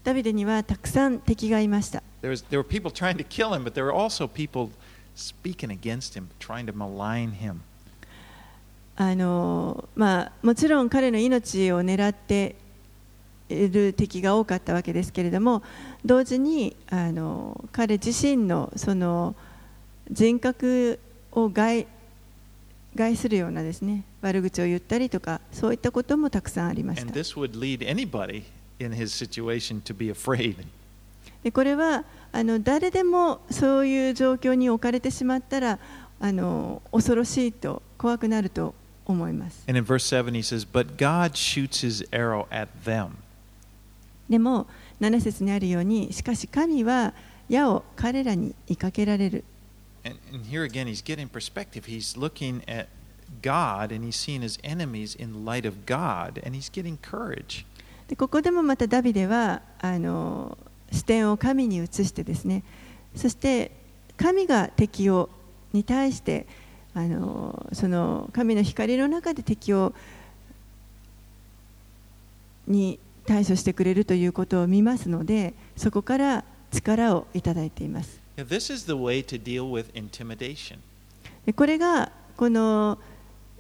[0.05, 2.03] ダビデにはたくさん敵がいました。
[8.97, 12.55] あのまあ、もちろん彼の命を狙って
[13.49, 15.63] いる敵が多かったわけですけれども
[16.05, 19.35] 同時にあの彼自身の,その
[20.11, 21.87] 人格をを害
[22.95, 27.13] 害するようなですね悪口を言ったりとかそういったこともたくさんありました.
[31.43, 35.79] でこれはあの誰でもそういう状況に置かれてしまったら
[36.21, 38.75] あの恐ろしいと怖くなると
[39.07, 43.11] 思います And in verse 7, he says, But God shoots his arrow at them.
[44.29, 44.67] でも
[45.01, 47.15] 7節にあるようにしかし神は
[47.49, 49.45] 矢を彼らに追いかけられる
[50.05, 51.87] And, and here again, he's getting perspective.
[51.87, 52.89] He's looking at
[53.43, 57.65] God and he's seeing his enemies in light of God, and he's getting courage.
[58.09, 60.59] でここでもまたダビデはあの
[60.91, 62.65] 視点を神に移してですね
[63.15, 63.71] そして
[64.17, 65.31] 神が敵を
[65.73, 66.49] に対して
[66.93, 69.95] あのその神の光の中で敵を
[72.67, 78.20] に対処してくれるということを見ますのでそこから力をいただいています
[81.55, 82.99] これがこの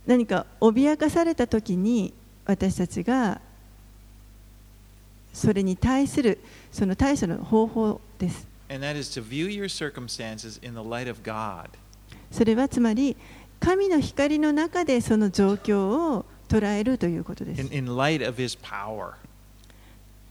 [0.06, 2.12] 何か脅かされた時に
[2.46, 3.40] 私たちが
[5.32, 6.38] それに対する
[6.72, 8.46] その対処の方法です。
[12.30, 13.16] それはつまり
[13.58, 17.62] 神の光の中でその状況を捉えるということです。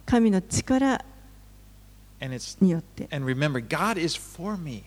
[0.05, 1.05] 神の力
[2.61, 4.83] によって and remember, God is for me.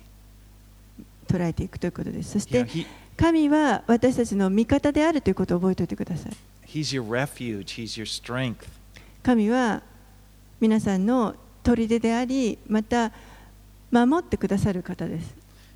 [1.27, 2.33] 捉えていくということです。
[2.33, 6.33] そして he, 神は私たちの味方であるということを覚えておいてください。
[6.73, 8.69] he's your refuge, he's your strength.
[9.23, 9.83] 神は
[10.61, 13.13] 皆さんの砦でありまた
[13.91, 15.35] 守ってくださる方です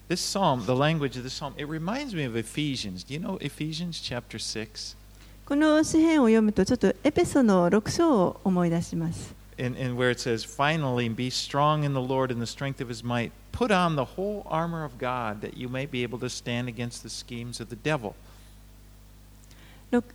[0.09, 3.05] This psalm, the language of this psalm, it reminds me of Ephesians.
[3.05, 4.97] Do you know Ephesians chapter 6?
[5.45, 12.81] この詩篇を読むとちょっとエペソの6章を思い出します And, and where it says, Finally, be strong in the Lord and the strength
[12.81, 13.33] of his might.
[13.53, 17.03] Put on the whole armor of God that you may be able to stand against
[17.03, 18.15] the schemes of the devil.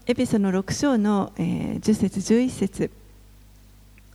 [0.06, 2.90] エペソの6章の、えー10節11節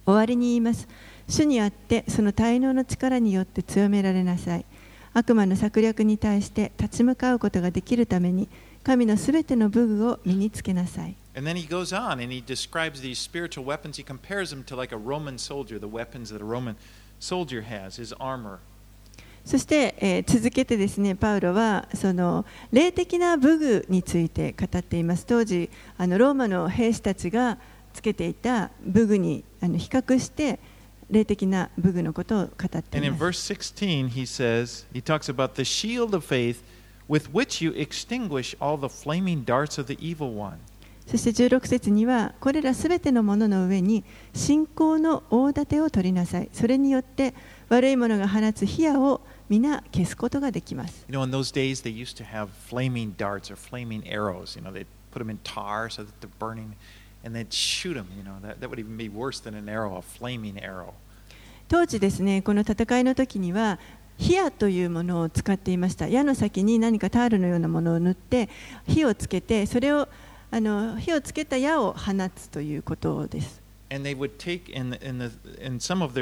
[0.06, 0.88] 終わりに言います
[1.28, 4.66] 主にあってその滞納の力によって強められなさい
[5.14, 8.48] 悪魔の策略に対して立ち向かうことができるために
[8.84, 13.97] 神のすべての武具を身につけなさい And then he goes on and he describes these spiritual weapons.
[13.97, 16.77] He compares them to like a Roman soldier, the weapons that a Roman
[17.18, 18.61] soldier has, his armor.
[19.45, 25.68] そして、えー続けてですねパウロはその霊的な武具について語っています当時
[25.99, 27.59] あのローマの兵士たちが
[27.93, 30.61] つけていた武具にあの比較して
[31.11, 36.62] 霊的な武具のことを語って And い in ます verse 16, he says, he talks about the shield of faith
[37.09, 40.59] with which you extinguish all the flaming darts of the evil one.
[41.08, 44.03] そして16節にはこれらすべてのものの上に
[44.34, 46.49] 信仰の大盾を取りなさい。
[46.51, 47.34] それによって
[47.70, 51.05] 悪いものが放つ火矢を皆消すことができます。
[61.70, 63.80] 当時ですね、この戦いの時には
[64.18, 66.08] 火矢というものを使っていました。
[66.08, 68.49] 矢の先に何かタールのようなものを塗って
[68.88, 70.10] 火をつけて、それを
[70.50, 73.62] あの火をつけた矢を放つということです。
[73.89, 76.14] And they would take, and, and, the, and some of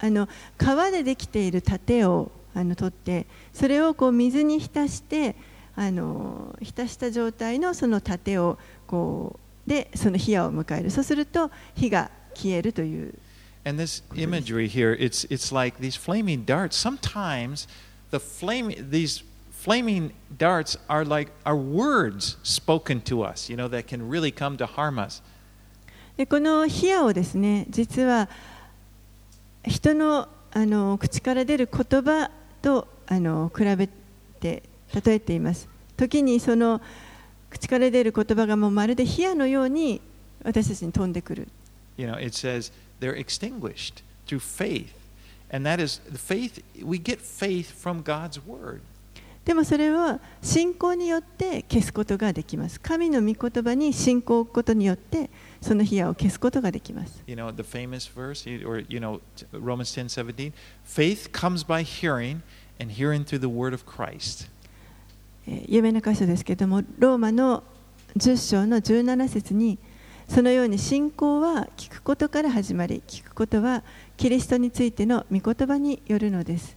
[0.00, 0.84] あの、あの、あの、あの、あの、あ、あの、あの、あの、あの、あの、あの、あの、あ、あの、あの、あの、あ
[7.60, 8.04] の、
[8.44, 13.14] あの、あの、あの、でその火矢を迎えるそうすると火が消えるという
[13.66, 16.76] And this imagery here, it's, it's like these flaming darts.
[16.76, 17.66] Sometimes
[18.10, 23.86] the flame, these flaming darts are like are words spoken to us, you know, that
[23.86, 25.22] can really come to harm us.
[26.16, 28.28] でこの火矢をですね実は
[29.66, 32.30] 人のあの口から出る言葉
[32.62, 33.88] とあの比べ
[34.38, 34.62] て
[35.04, 36.80] 例えています時にその
[37.54, 40.00] 口から出る言葉がもうまるで火矢のように
[40.44, 41.48] 私たちに飛んでくる
[41.96, 44.90] You know, it says they're extinguished through faith.
[45.50, 48.80] And that is the faith, we get faith from God's word.
[49.44, 55.28] でもそれは信仰によって消すことができます神の御言葉に信仰を置くことによって
[55.60, 59.20] その火矢を消すことができます You know, the famous verse, or, you know,
[59.52, 60.52] Romans 10 17,
[60.82, 62.40] faith comes by hearing,
[62.80, 64.48] and hearing through the word of Christ.
[65.46, 67.62] えー有名な箇所ですけれどもローマの
[68.16, 69.78] 10章の17節に
[70.28, 73.82] そのように信仰は聞くことから始まり聞くことは
[74.16, 76.76] キリストについての御言葉によるのです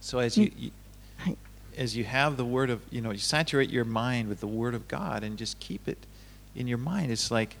[0.00, 0.72] So as you, you
[1.18, 1.36] はい
[1.78, 4.74] as you have the word of, you know, you saturate your mind with the word
[4.74, 5.98] of God and just keep it
[6.54, 7.10] in your mind.
[7.10, 7.56] It's like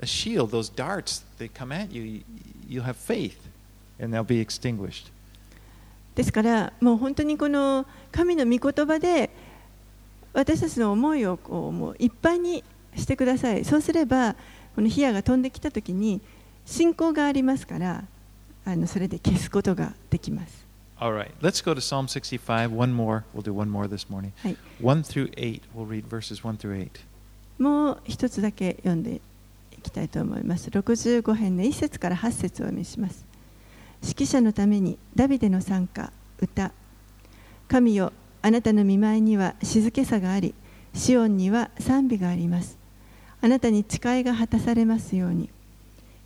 [0.00, 0.50] a shield.
[0.50, 2.02] Those darts, they come at you.
[2.02, 2.20] you
[2.68, 3.48] you'll have faith,
[3.98, 5.10] and they'll be extinguished.
[6.14, 9.28] ですからもう本当にこの神の御言葉で
[10.36, 12.62] 私たちの思いをこうもういっぱいに
[12.94, 14.34] してくださいそうすれば
[14.74, 16.20] この火矢が飛んできた時に
[16.66, 18.04] 信仰がありますから
[18.66, 20.66] あのそれで消すことができます
[20.98, 22.72] All right, let's go to Psalm 65.
[22.74, 23.24] One more.
[23.34, 24.32] We'll do one more this morning.
[24.38, 25.60] はい1 through 8.
[25.74, 26.90] We'll read verses 1 through 8.
[27.58, 29.20] もう一つだけ読んで
[29.72, 30.70] いきたいと思います。
[30.70, 33.26] 65編の1節から8節をお見せします。
[34.02, 36.72] 指揮者のためにダビデの賛歌、歌。
[37.68, 38.10] 神よ、
[38.46, 40.54] あなたの見舞いには静けさがあり、
[40.94, 42.78] シオンには賛美があります。
[43.40, 45.50] あなたに誓いが果たされますように。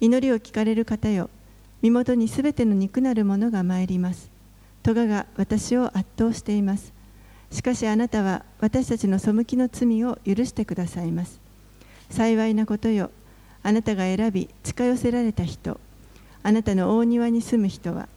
[0.00, 1.30] 祈りを聞かれる方よ、
[1.80, 4.30] 身元にすべての肉なるものが参ります。
[4.82, 6.92] 咎が私を圧倒しています。
[7.50, 11.40] しかしあなたは私たちの背きの罪を許してくださいます。
[12.10, 13.10] 幸いなことよ、
[13.62, 15.80] あなたが選び近寄せられた人、
[16.42, 18.10] あなたの大庭に住む人は、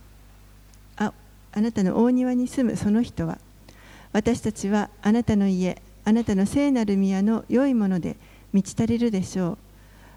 [0.97, 1.13] あ
[1.53, 3.37] あなたの大庭に住むその人は、
[4.13, 8.15] 私たちはあなたの家、あなたの聖なる宮の良いもので
[8.53, 9.57] 満ち足りるでしょう。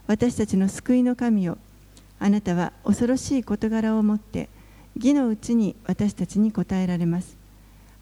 [0.06, 1.56] 私たちの救いの神よ、
[2.20, 4.50] あなたは恐ろしい事柄を持って、
[4.96, 7.36] 義のうちに私たちに答えられます。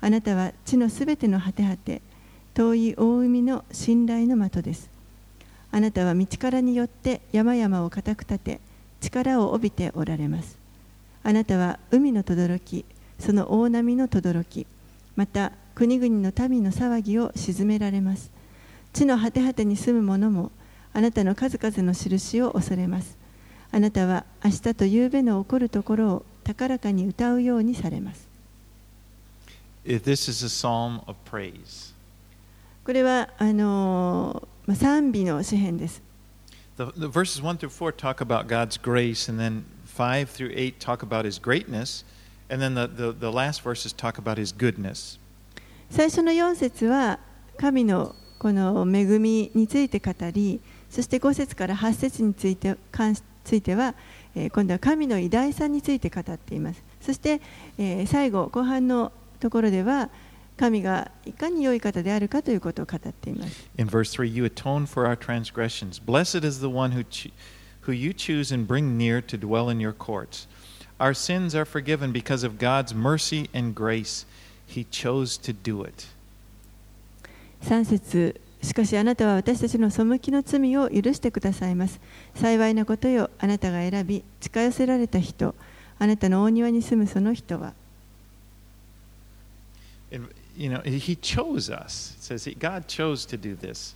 [0.01, 2.03] あなたは地のすべての果て果て、
[2.55, 4.90] 遠い大海の信頼の的です。
[5.70, 8.61] あなたは道からによって山々を固く立て、
[9.01, 10.59] 力を帯びておられます。
[11.22, 12.84] あなたは海の轟
[13.20, 14.66] その大波の轟
[15.16, 18.31] また国々の民の騒ぎを鎮められます
[18.93, 20.53] 地の果て果てに住む者も
[20.93, 23.16] あなたの数々の印を恐れます
[23.72, 28.29] あなたは明日と夕べの起こるところを高らかに歌うようにされます
[29.85, 31.93] This is a psalm of praise.
[32.85, 36.03] これはあの賛美の詩篇です。
[36.79, 41.03] The, the verses 1 through 4 talk about God's grace, and then 5 through 8 talk
[41.03, 42.05] about his greatness,
[42.49, 45.18] and then the, the, the last verses talk about his goodness.
[45.91, 47.18] 最初の4節は
[47.57, 50.61] 神のこの恵みについて語り、
[50.91, 53.95] そして5節から8節について関しついては、
[54.35, 56.82] えー今度は神の偉大さについて語っています。
[57.01, 57.41] そして、
[57.78, 60.11] えー最後、後半のところでは、
[60.57, 63.68] 神がいかに良い方であるかということを語っています。
[63.76, 66.01] In verse 3, you atone for our transgressions.
[66.03, 67.05] Blessed is the one who,
[67.82, 70.49] who you choose and bring near to dwell in your courts.
[70.99, 74.26] Our sins are forgiven because of God's mercy and grace.
[74.69, 76.07] He chose to do it.
[77.62, 82.01] 3節しかしあなたは私たちの背きの罪を許してくださいます。
[82.35, 85.55] 幸いなことよ、あなたが選び、近寄せられた人、
[85.99, 87.75] あなたの大庭に住むその人は。
[90.12, 92.15] And, you know, he chose us.
[92.17, 93.95] It says he, God chose to do this.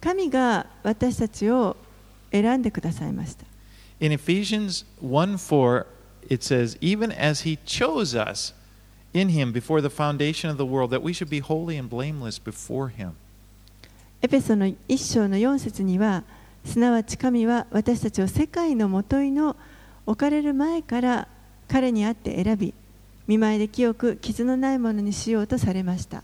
[0.00, 1.76] 神が私たちを
[2.30, 3.46] 選んでくださいました。
[4.00, 5.86] In Ephesians 1 4,
[6.28, 8.52] it says, Even as he chose us
[9.13, 12.39] in him before the foundation of the world, that we should be holy and blameless
[12.39, 13.13] before him.
[14.21, 16.23] エペソの一章の4節には、
[16.65, 19.55] すなわち神は私たちを世界のもといの
[20.05, 21.27] 置かれる前から
[21.67, 22.73] 彼にあって選び、
[23.27, 26.23] 見舞いで清く傷のないものにしようとされました。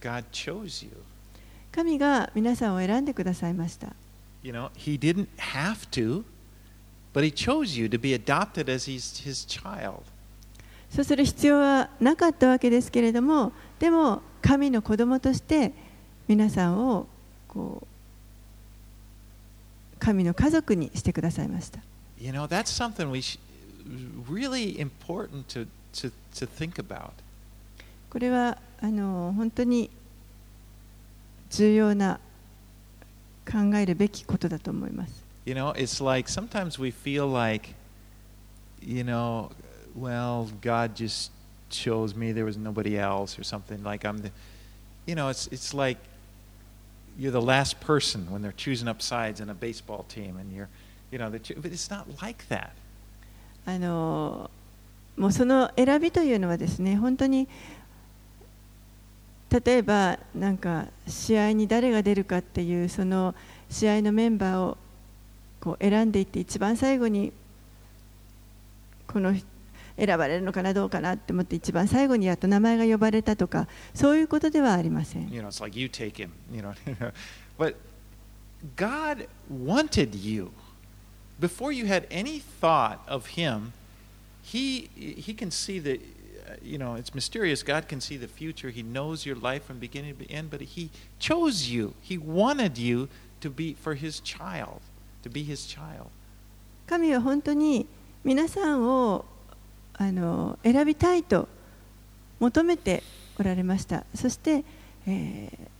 [0.00, 0.92] God chose you.
[1.72, 3.94] 神が皆さんを選んでくださいました。
[4.42, 6.24] You know, he didn't have to,
[7.12, 10.02] but he chose you to be adopted as he's his child.
[10.93, 15.73] そうする必要はなかったわけですけれども、でも神の子供として
[16.27, 17.07] 皆さんを
[17.47, 17.87] こう
[19.97, 21.79] 神の家族にしてくださいました。
[22.19, 23.21] You know, that's something we
[24.29, 27.09] really important to, to, to think about.
[28.11, 29.89] これはあの本当に
[31.49, 32.19] 重要な
[33.51, 35.23] 考えるべきことだと思います。
[35.45, 37.73] You know, it's like sometimes we feel like,
[38.81, 39.49] you know,
[39.94, 41.30] well, God just
[41.70, 42.32] chose me.
[42.32, 44.30] There was nobody else, or something like I'm the,
[45.06, 45.98] you know, it's it's like
[47.18, 50.68] you're the last person when they're choosing up sides in a baseball team, and you're,
[51.10, 52.72] you know, the, but it's not like that.
[53.66, 54.50] あの
[55.18, 57.46] もうその選びというのはですね本当に
[59.50, 63.34] 例えばなんか試合に誰が出るかっていうその
[63.68, 64.78] 試合のメンバーを
[65.60, 67.32] こう選んでいって一番最後に
[69.06, 69.34] この
[69.97, 75.31] 選ばれるのかなどうかなって思って一番最後にやっと名前が呼ばれたとかそういうことではありません。
[75.31, 76.73] You know, it's like you take him, you know.
[77.57, 77.75] but
[78.75, 80.51] God wanted you.
[81.39, 83.73] Before you had any thought of him,
[84.41, 85.99] he he can see the
[86.47, 87.63] uh, you know, it's mysterious.
[87.63, 88.69] God can see the future.
[88.69, 90.89] He knows your life from beginning to end, but he
[91.19, 91.93] chose you.
[92.01, 93.09] He wanted you
[93.41, 94.81] to be for his child,
[95.23, 96.09] to be his child.
[96.85, 97.87] 神は本当に
[98.23, 99.25] 皆さんを
[99.97, 101.47] あの選びたいと
[102.39, 103.03] 求めて
[103.39, 104.05] おられました。
[104.15, 104.63] そして、
[105.07, 105.73] えー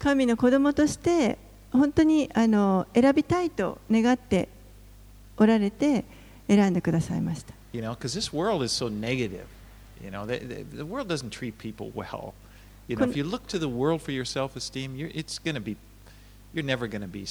[0.00, 1.38] 神の子供として
[1.70, 4.48] 本当にあの選びたいと願って
[5.36, 6.04] おられて
[6.48, 7.54] 選んでくださいました。
[7.54, 7.58] こ
[12.98, 13.20] の世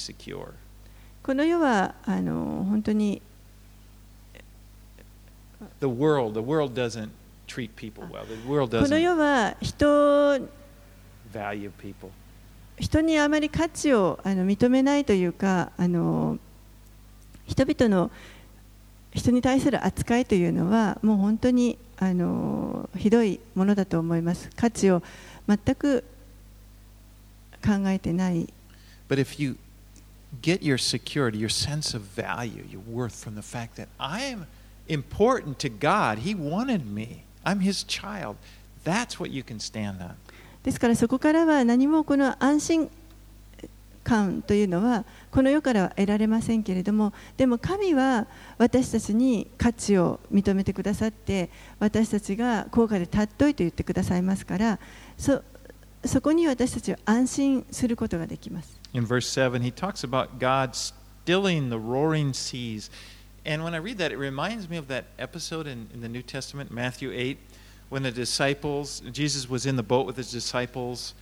[0.00, 0.71] は本当に
[1.22, 3.22] この世はあの本当に
[5.80, 7.10] The world, the world doesn't
[7.46, 8.24] treat people well.
[8.26, 10.48] The world この doesn't 世は人
[11.32, 12.10] value people.
[12.78, 16.38] 人にあまり価値をあの認めないというかあの
[17.46, 18.10] 人々の
[19.14, 25.02] 人に対する扱いというのはもう本当にあのひどいものだと思います価値を
[25.46, 26.02] 全く
[27.64, 28.52] 考えてない
[29.08, 29.56] But if you
[30.40, 34.46] get your security, your sense of value, your worth from the fact that I am
[34.88, 38.36] important to God, He wanted me, I'm His child,
[38.84, 40.16] that's what you can stand on.
[40.62, 42.90] ですからそこからは何もこの安心
[44.04, 48.26] 感というのはこの世からは得られませんけれどもでも神は
[48.58, 54.78] 私たちに価値を認めてくださって私たちが高価で尊いと言ってくださいますから
[55.16, 55.42] そ
[56.04, 58.81] そこに私たちは安心することができます。
[58.93, 62.89] In verse 7, he talks about God stilling the roaring seas.
[63.45, 66.21] And when I read that, it reminds me of that episode in, in the New
[66.21, 67.37] Testament, Matthew 8,
[67.89, 71.13] when the disciples, Jesus was in the boat with his disciples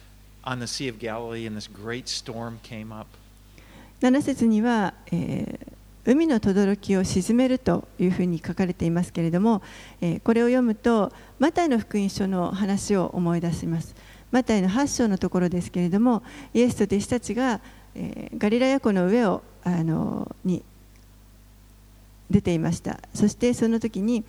[0.43, 3.07] on the Sea of Galilee, and this great storm came up.
[4.01, 5.75] 7節には、えー
[6.07, 9.63] 海の轟を鎮めるというふうに書かれていますけれども、
[10.01, 13.95] えーこれを読むとマタイの福音書の話を思い出します
[14.30, 16.22] マタイの8章のところですけれども
[16.54, 17.60] イエスと弟子たちが、
[17.94, 20.64] えーガリラヤ湖の上をあのに
[22.30, 24.24] 出ていましたそしてその時に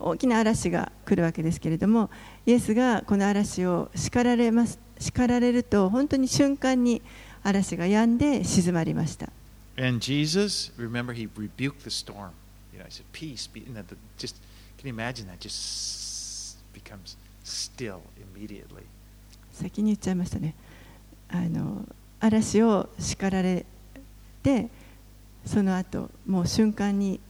[0.00, 2.10] 大きな嵐が来るわけですけれども
[2.46, 7.00] イエスがこの嵐を叱られます叱られると本当に瞬間に
[7.42, 9.30] 嵐が止んで静まりました
[9.76, 12.30] And Jesus, remember, he rebuked the storm.
[12.72, 14.36] You know, he said, Peace, be, and the, just,
[14.78, 15.40] can you imagine that?
[15.40, 18.84] Just becomes still immediately.
[19.54, 20.54] 先に言っちゃいましたね
[21.28, 21.84] あの
[22.20, 23.64] 嵐を叱られ
[24.42, 24.68] て
[25.46, 27.20] その後もう瞬間に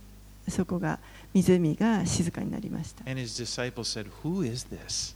[0.48, 0.98] そこが
[1.32, 5.14] 湖が静かになりました And his disciples said, Who is this?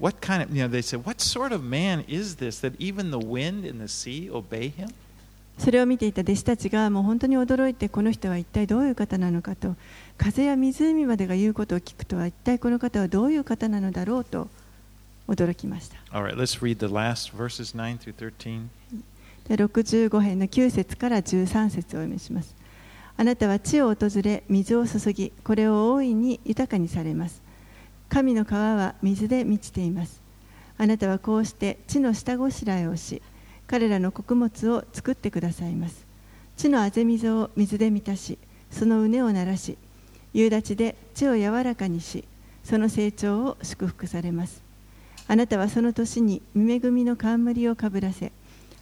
[0.00, 3.10] What kind of, you know, they said, What sort of man is this that even
[3.10, 4.92] the wind and the sea obey him?
[5.58, 9.76] それを見ていた弟子たちがもう本当に驚いてこの人は一体どういう方なのかと
[10.16, 14.48] 風や湖までが言うことを聞くとは一体この方はどういう方なのだろうと
[15.30, 18.68] 驚きました All right, let's read the last verses 9 through 13.
[19.48, 22.54] で65編の9節から13節をお読みします。
[23.16, 27.42] あなたは地を訪れ、水を注ぎ、これを大いに豊かにされます。
[28.08, 30.22] 神の川は水で満ちています。
[30.78, 33.22] あなたはこうして地の下ごしらえをし、
[33.66, 36.06] 彼らの穀物を作ってくださいます。
[36.56, 38.38] 地のあぜ水を水で満たし、
[38.70, 39.76] その畝を鳴らし、
[40.32, 42.24] 夕立で地を柔らかにし、
[42.62, 44.69] その成長を祝福されます。
[45.30, 48.32] あなたはその年に恵みの冠をかぶらせ、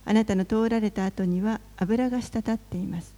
[0.07, 3.15] あなたの通られた後には油が滴っています。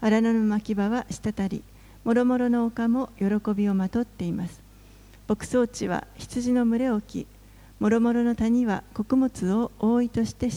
[0.00, 1.64] 荒野の牧場は滴り、
[2.04, 4.60] もろもろの丘も喜びをまとっています。
[5.26, 7.26] 牧草地は羊の群れを置き、
[7.80, 10.48] もろもろの谷は穀物を覆いとして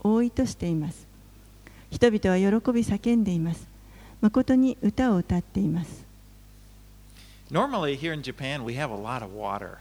[0.00, 1.06] 覆いとしています。
[1.90, 3.66] 人々は喜び叫んでいます。
[4.20, 6.04] 誠に歌を歌っています。
[7.50, 9.78] Normally, here in Japan, we have a lot of water.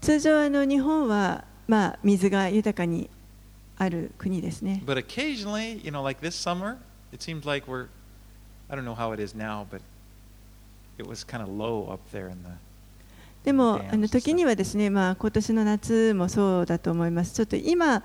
[0.00, 3.08] 通常あの日本は、まあ、水が豊かに
[3.78, 4.82] ある国ですね。
[4.84, 6.76] But occasionally, you know, like this summer,
[7.12, 7.86] it seems like we're,
[8.68, 9.80] I don't know how it is now, but
[10.98, 12.50] it was kind of low up there in the.
[13.44, 17.34] でもあの時にはですね、まあ、今年の夏もそうだと思います。
[17.34, 18.04] ちょっと今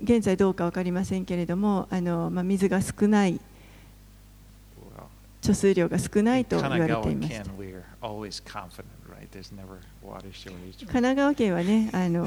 [0.00, 3.40] 現在どうか分かりませんけれども、あのまあ、水が少ない、
[5.46, 7.44] 貯水量が少ないと言われていました。
[7.44, 7.72] 神
[10.86, 12.26] 奈川県はね、あの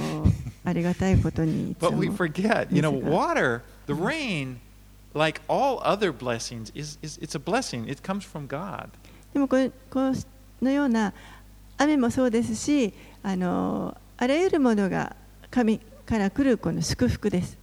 [0.64, 4.60] ありがたいことにいつ But も we forget, you know, water, the rain,
[5.14, 7.90] like all other blessings, is, is it's a blessing.
[7.90, 8.88] It comes from God.
[9.34, 10.14] でもこれこ
[10.62, 11.14] のような
[11.78, 15.16] 雨もそうですし、あのあらゆるものが
[15.52, 17.58] 神から来るこの祝福です。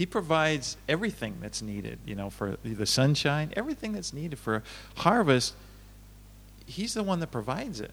[0.00, 4.62] He provides everything that's needed, you know, for the sunshine, everything that's needed for
[4.96, 5.54] harvest.
[6.64, 7.90] He's the one that provides it.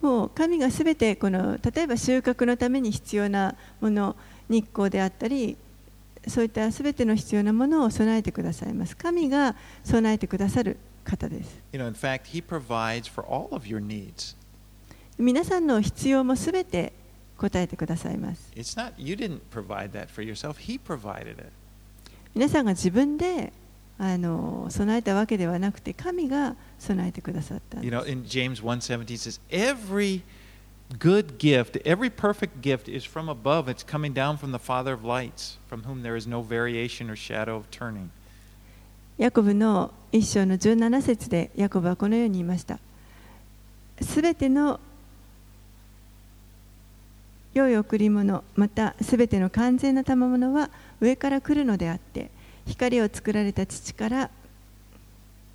[0.00, 4.14] もう神がすべてこの例えば収穫のために必要なもの
[4.48, 5.56] 日光であったり
[6.28, 14.36] そういったすべての必要なものを備えてくださいます神が備えてくださる方です You know, in fact, He provides for all of your needs.
[15.18, 16.92] 皆さんの必要もすべて
[17.40, 21.46] 答えてくださいます It's not, you didn't provide that for yourself, He provided it.
[22.34, 23.52] 皆さんが自分で
[23.98, 30.22] あの備えたわけではなくて神が備えてくださったん You で know, す in James 1:17 it says, Every
[30.98, 33.68] good gift, every perfect gift is from above.
[33.68, 37.16] It's coming down from the Father of lights, from whom there is no variation or
[37.16, 38.10] shadow of turning.
[39.18, 42.78] ヤコブの一章の17節でヤコブはこのように言いました。
[44.00, 44.80] すべての
[47.52, 50.70] 良い贈り物、またすべての完全な賜物は
[51.00, 52.30] 上から来るのであって、
[52.66, 54.30] 光を作られた父から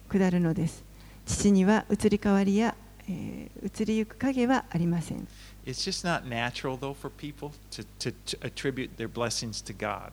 [0.10, 0.84] 下るのです。
[1.26, 2.76] 父には移り変わりや、
[3.08, 5.28] えー移りゆく影はありません。
[5.66, 10.12] It's just not natural, though, for people to, to, to attribute their blessings to God.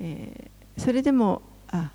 [0.00, 1.90] えーそれでも、あ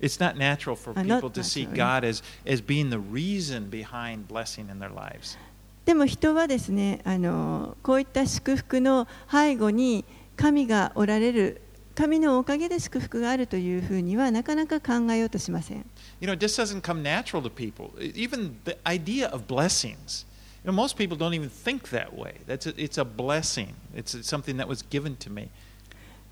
[0.00, 4.26] It's not natural for Uh, people to see God as, as being the reason behind
[4.26, 5.36] blessing in their lives.
[5.84, 10.04] でも人はですねあのこういった祝福の背後に
[10.36, 11.62] 神がおられる
[11.94, 15.84] 神のおかげで祝福があるというふうにはなかなか考えようとしません
[16.20, 17.90] You know, it just doesn't come natural to people.
[18.00, 20.26] Even the idea of blessings
[20.62, 22.34] You know, most people don't even think that way.
[22.46, 23.74] That's a, it's a blessing.
[23.94, 25.48] It's something that was given to me.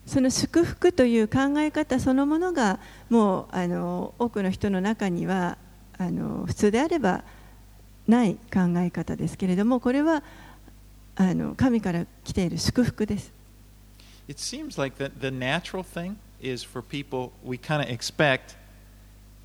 [0.06, 2.78] その祝福という考え方そのものが
[3.10, 5.58] もうあの多くの人の中には
[5.98, 7.24] あの普通であれば
[8.08, 10.22] ない考え方ですけれどもこれは
[11.14, 13.32] あの神から来ている祝福です。
[14.28, 18.56] It seems like the, the natural thing is for people, we kind of expect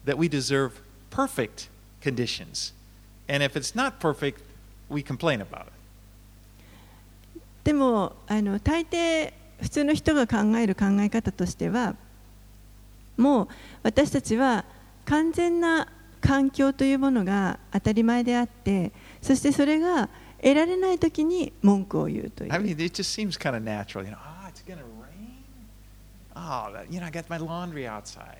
[0.06, 1.70] that we deserve perfect
[2.02, 2.74] conditions.
[3.28, 4.42] And if it's not perfect,
[4.90, 5.74] we complain about it.
[7.64, 11.96] でもあの大抵普通の人が考える考え方としては
[13.16, 13.48] もう
[13.84, 14.66] 私たちは
[15.06, 15.88] 完全な
[16.26, 20.08] 環境というものが当たり前であってそしてそれが
[20.42, 24.06] 得られないときに文句を言うとい I う mean, it just seems kind of natural.
[24.06, 24.84] You know, oh, it's to rain.
[26.36, 28.38] Oh, that- you know, I got my laundry outside.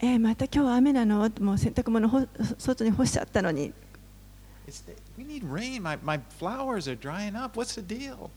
[0.00, 2.24] えーまた今日は雨なのもう洗濯物ほ
[2.58, 3.72] 外に干しちゃったのに
[5.16, 5.80] we need rain.
[5.80, 7.58] My, my flowers are drying up.
[7.60, 8.28] What's the deal?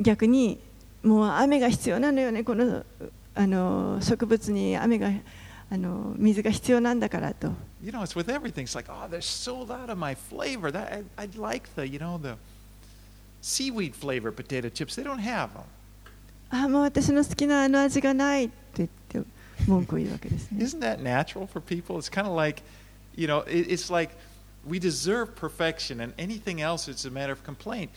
[0.00, 0.60] 逆に
[1.02, 2.84] もう雨が必要なのよねこの
[3.34, 5.10] あの植物に雨が
[5.71, 7.51] あの水が必要なんだからと
[7.83, 8.63] You know, it's with everything.
[8.63, 10.71] It's like, oh, they're sold out of my flavor.
[10.71, 12.37] That I, I'd like the, you know, the
[13.41, 14.95] seaweed flavor potato chips.
[14.95, 15.63] They don't have them.
[16.49, 19.21] ああもう私の好きなあの味がないって言って
[19.67, 21.97] 文句を言うわけですね Isn't that natural for people?
[21.97, 22.61] It's kind of like,
[23.15, 24.15] you know, it, it's like
[24.65, 27.89] we deserve perfection, and anything else is a matter of complaint.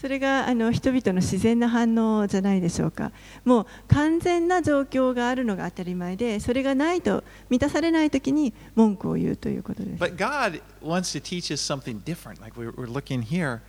[0.00, 3.10] それがあの人々の自然な反応じゃないでしょうか
[3.44, 12.40] もう完全な状況があるのが当たり前でそれがないと満たされないときに文句を言うということです But God wants to teach us something different.
[12.40, 13.60] Like we're, we're looking here,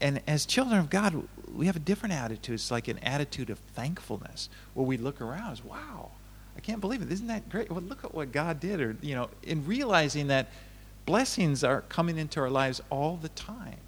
[0.00, 1.22] and as children of God,
[1.56, 2.54] we have a different attitude.
[2.54, 6.10] It's like an attitude of thankfulness, where we look around, as wow,
[6.56, 7.12] I can't believe it.
[7.12, 7.70] Isn't that great?
[7.70, 10.48] Well, look at what God did, or you know, in realizing that
[11.06, 13.78] blessings are coming into our lives all the time.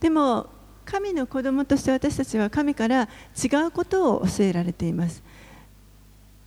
[0.00, 0.48] でも
[0.84, 3.08] 神の子供として私たちは神から
[3.42, 5.22] 違うことを教えられています。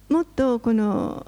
[0.10, 1.26] もっとこの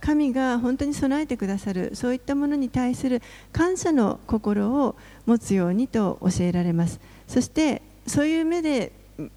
[0.00, 3.22] 神が本当に備えてくださるそういったものに対する
[3.52, 7.00] 感謝の心を持つようにと教えられます。
[7.28, 8.92] そしてそういう目で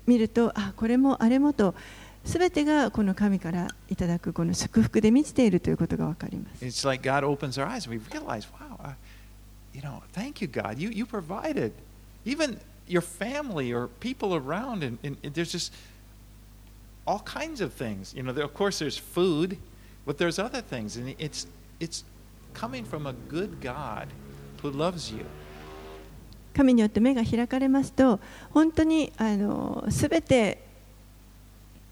[0.07, 1.75] 見るとあこれもあれもと
[2.23, 6.63] 全てがこの神からいただくこの祝福で満ちているということが分かります。
[12.93, 15.73] Your family or people around, and, and and there's just
[17.05, 18.13] all kinds of things.
[18.13, 19.57] You know, there, of course, there's food,
[20.05, 20.97] but there's other things.
[20.97, 21.47] And it's,
[21.79, 22.03] it's
[22.53, 24.07] coming from a good God
[24.61, 25.25] who loves you.
[26.55, 28.19] 神によって目が開かれますと
[28.51, 30.61] 本当にあの全て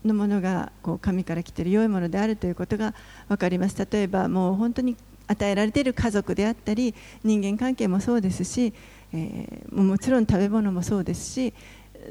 [0.06, 2.94] のものがこう神から来ている良いものであるということが
[3.28, 4.96] 分かります例えばもう本当に
[5.28, 6.94] 与えられている家族であったり
[7.24, 8.72] 人間関係もそうですし、
[9.14, 11.54] えーももちろん食べ物もそうですし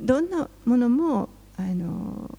[0.00, 2.38] どんなものもあの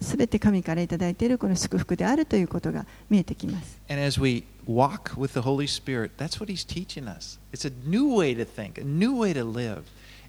[0.00, 3.78] 全て神からいただいているこの祝福であるということが見えてきます。
[3.88, 7.38] And as we walk with the Holy Spirit, that's what He's teaching us.
[7.52, 9.82] It's a new way to think, a new way to live.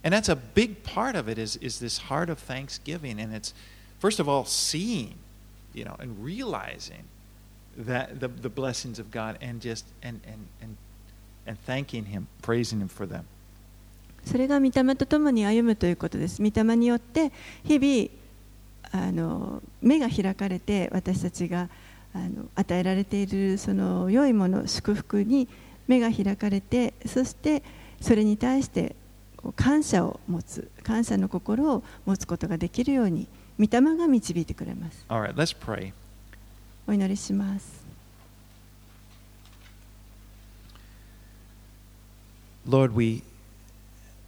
[0.04, 3.20] And that's a big part of it is, is this heart of thanksgiving.
[3.20, 3.54] And it's,
[4.00, 5.16] first of all, seeing,
[5.74, 7.04] you know, and realizing
[7.78, 10.78] that the, the blessings of God and just, and, and, and,
[11.50, 13.24] and thanking Him, praising Him for them.
[14.26, 16.42] それが御霊と共に歩むということです。
[16.42, 17.32] 御霊によって
[17.64, 21.70] 日々あの目が開かれて私たちが
[22.14, 25.48] あの与えられているその良いもの祝福に
[25.88, 27.64] 目が開かれてそして
[28.02, 28.96] それに対して
[29.56, 33.28] 感謝を持つ感謝の心を持つことができるように
[33.60, 35.06] 御霊が導いてくれます。
[35.08, 35.94] All right, let's pray.
[36.88, 37.79] お祈りします。
[42.69, 43.23] Lord, we,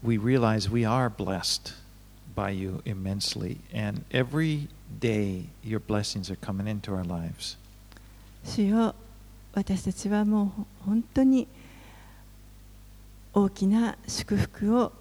[0.02, 1.72] we realize we are blessed
[2.34, 3.58] by you immensely.
[3.72, 4.68] And every
[5.00, 7.56] day, your blessings are coming into our lives.
[8.44, 8.94] 主よ
[9.54, 11.48] 私たちはもう本当に
[13.32, 14.92] 大きな祝福を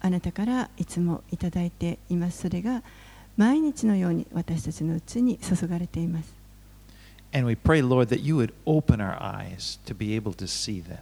[0.00, 2.82] あなたからいつもいただいていますそれが
[3.36, 6.32] 毎日のように私たちのうちに注がれています
[7.34, 10.82] And we pray, Lord, that you would open our eyes to be able to see
[10.82, 11.00] that.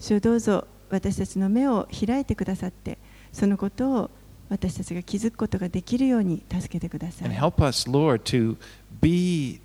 [0.00, 2.97] 主よどうぞ 私たちの目を開いてくださって
[3.31, 4.09] そのことを
[4.49, 8.57] 私たちが気づくことができるように助けてくださ And い help us, Lord, to
[9.01, 9.59] be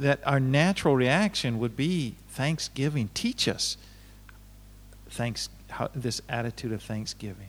[0.00, 3.08] that our natural reaction would be thanksgiving.
[3.14, 3.78] Teach us
[5.08, 7.48] thanks, how, this attitude of thanksgiving.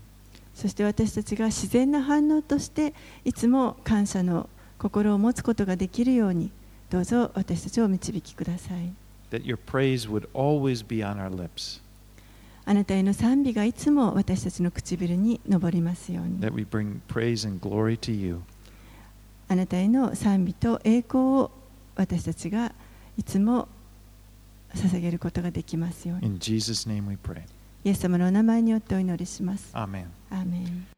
[0.54, 4.50] そして私たちが自然な反応としていつも感謝の
[4.80, 6.50] 心を持つことができるように
[6.90, 8.92] どうぞ私たちをお導きください
[9.30, 11.82] That your praise would always be on our lips.
[12.70, 18.42] あなたへの賛美がいつも私たちの唇に上りますように that we bring praise and glory to you.
[19.48, 21.52] あなたへの賛美と栄光を
[21.96, 22.74] 私たちが
[23.18, 23.70] いつも
[24.76, 27.42] 捧げることができますように In Jesus' name we pray.
[27.86, 30.97] イエス様のお名前によってお祈りします.アーメン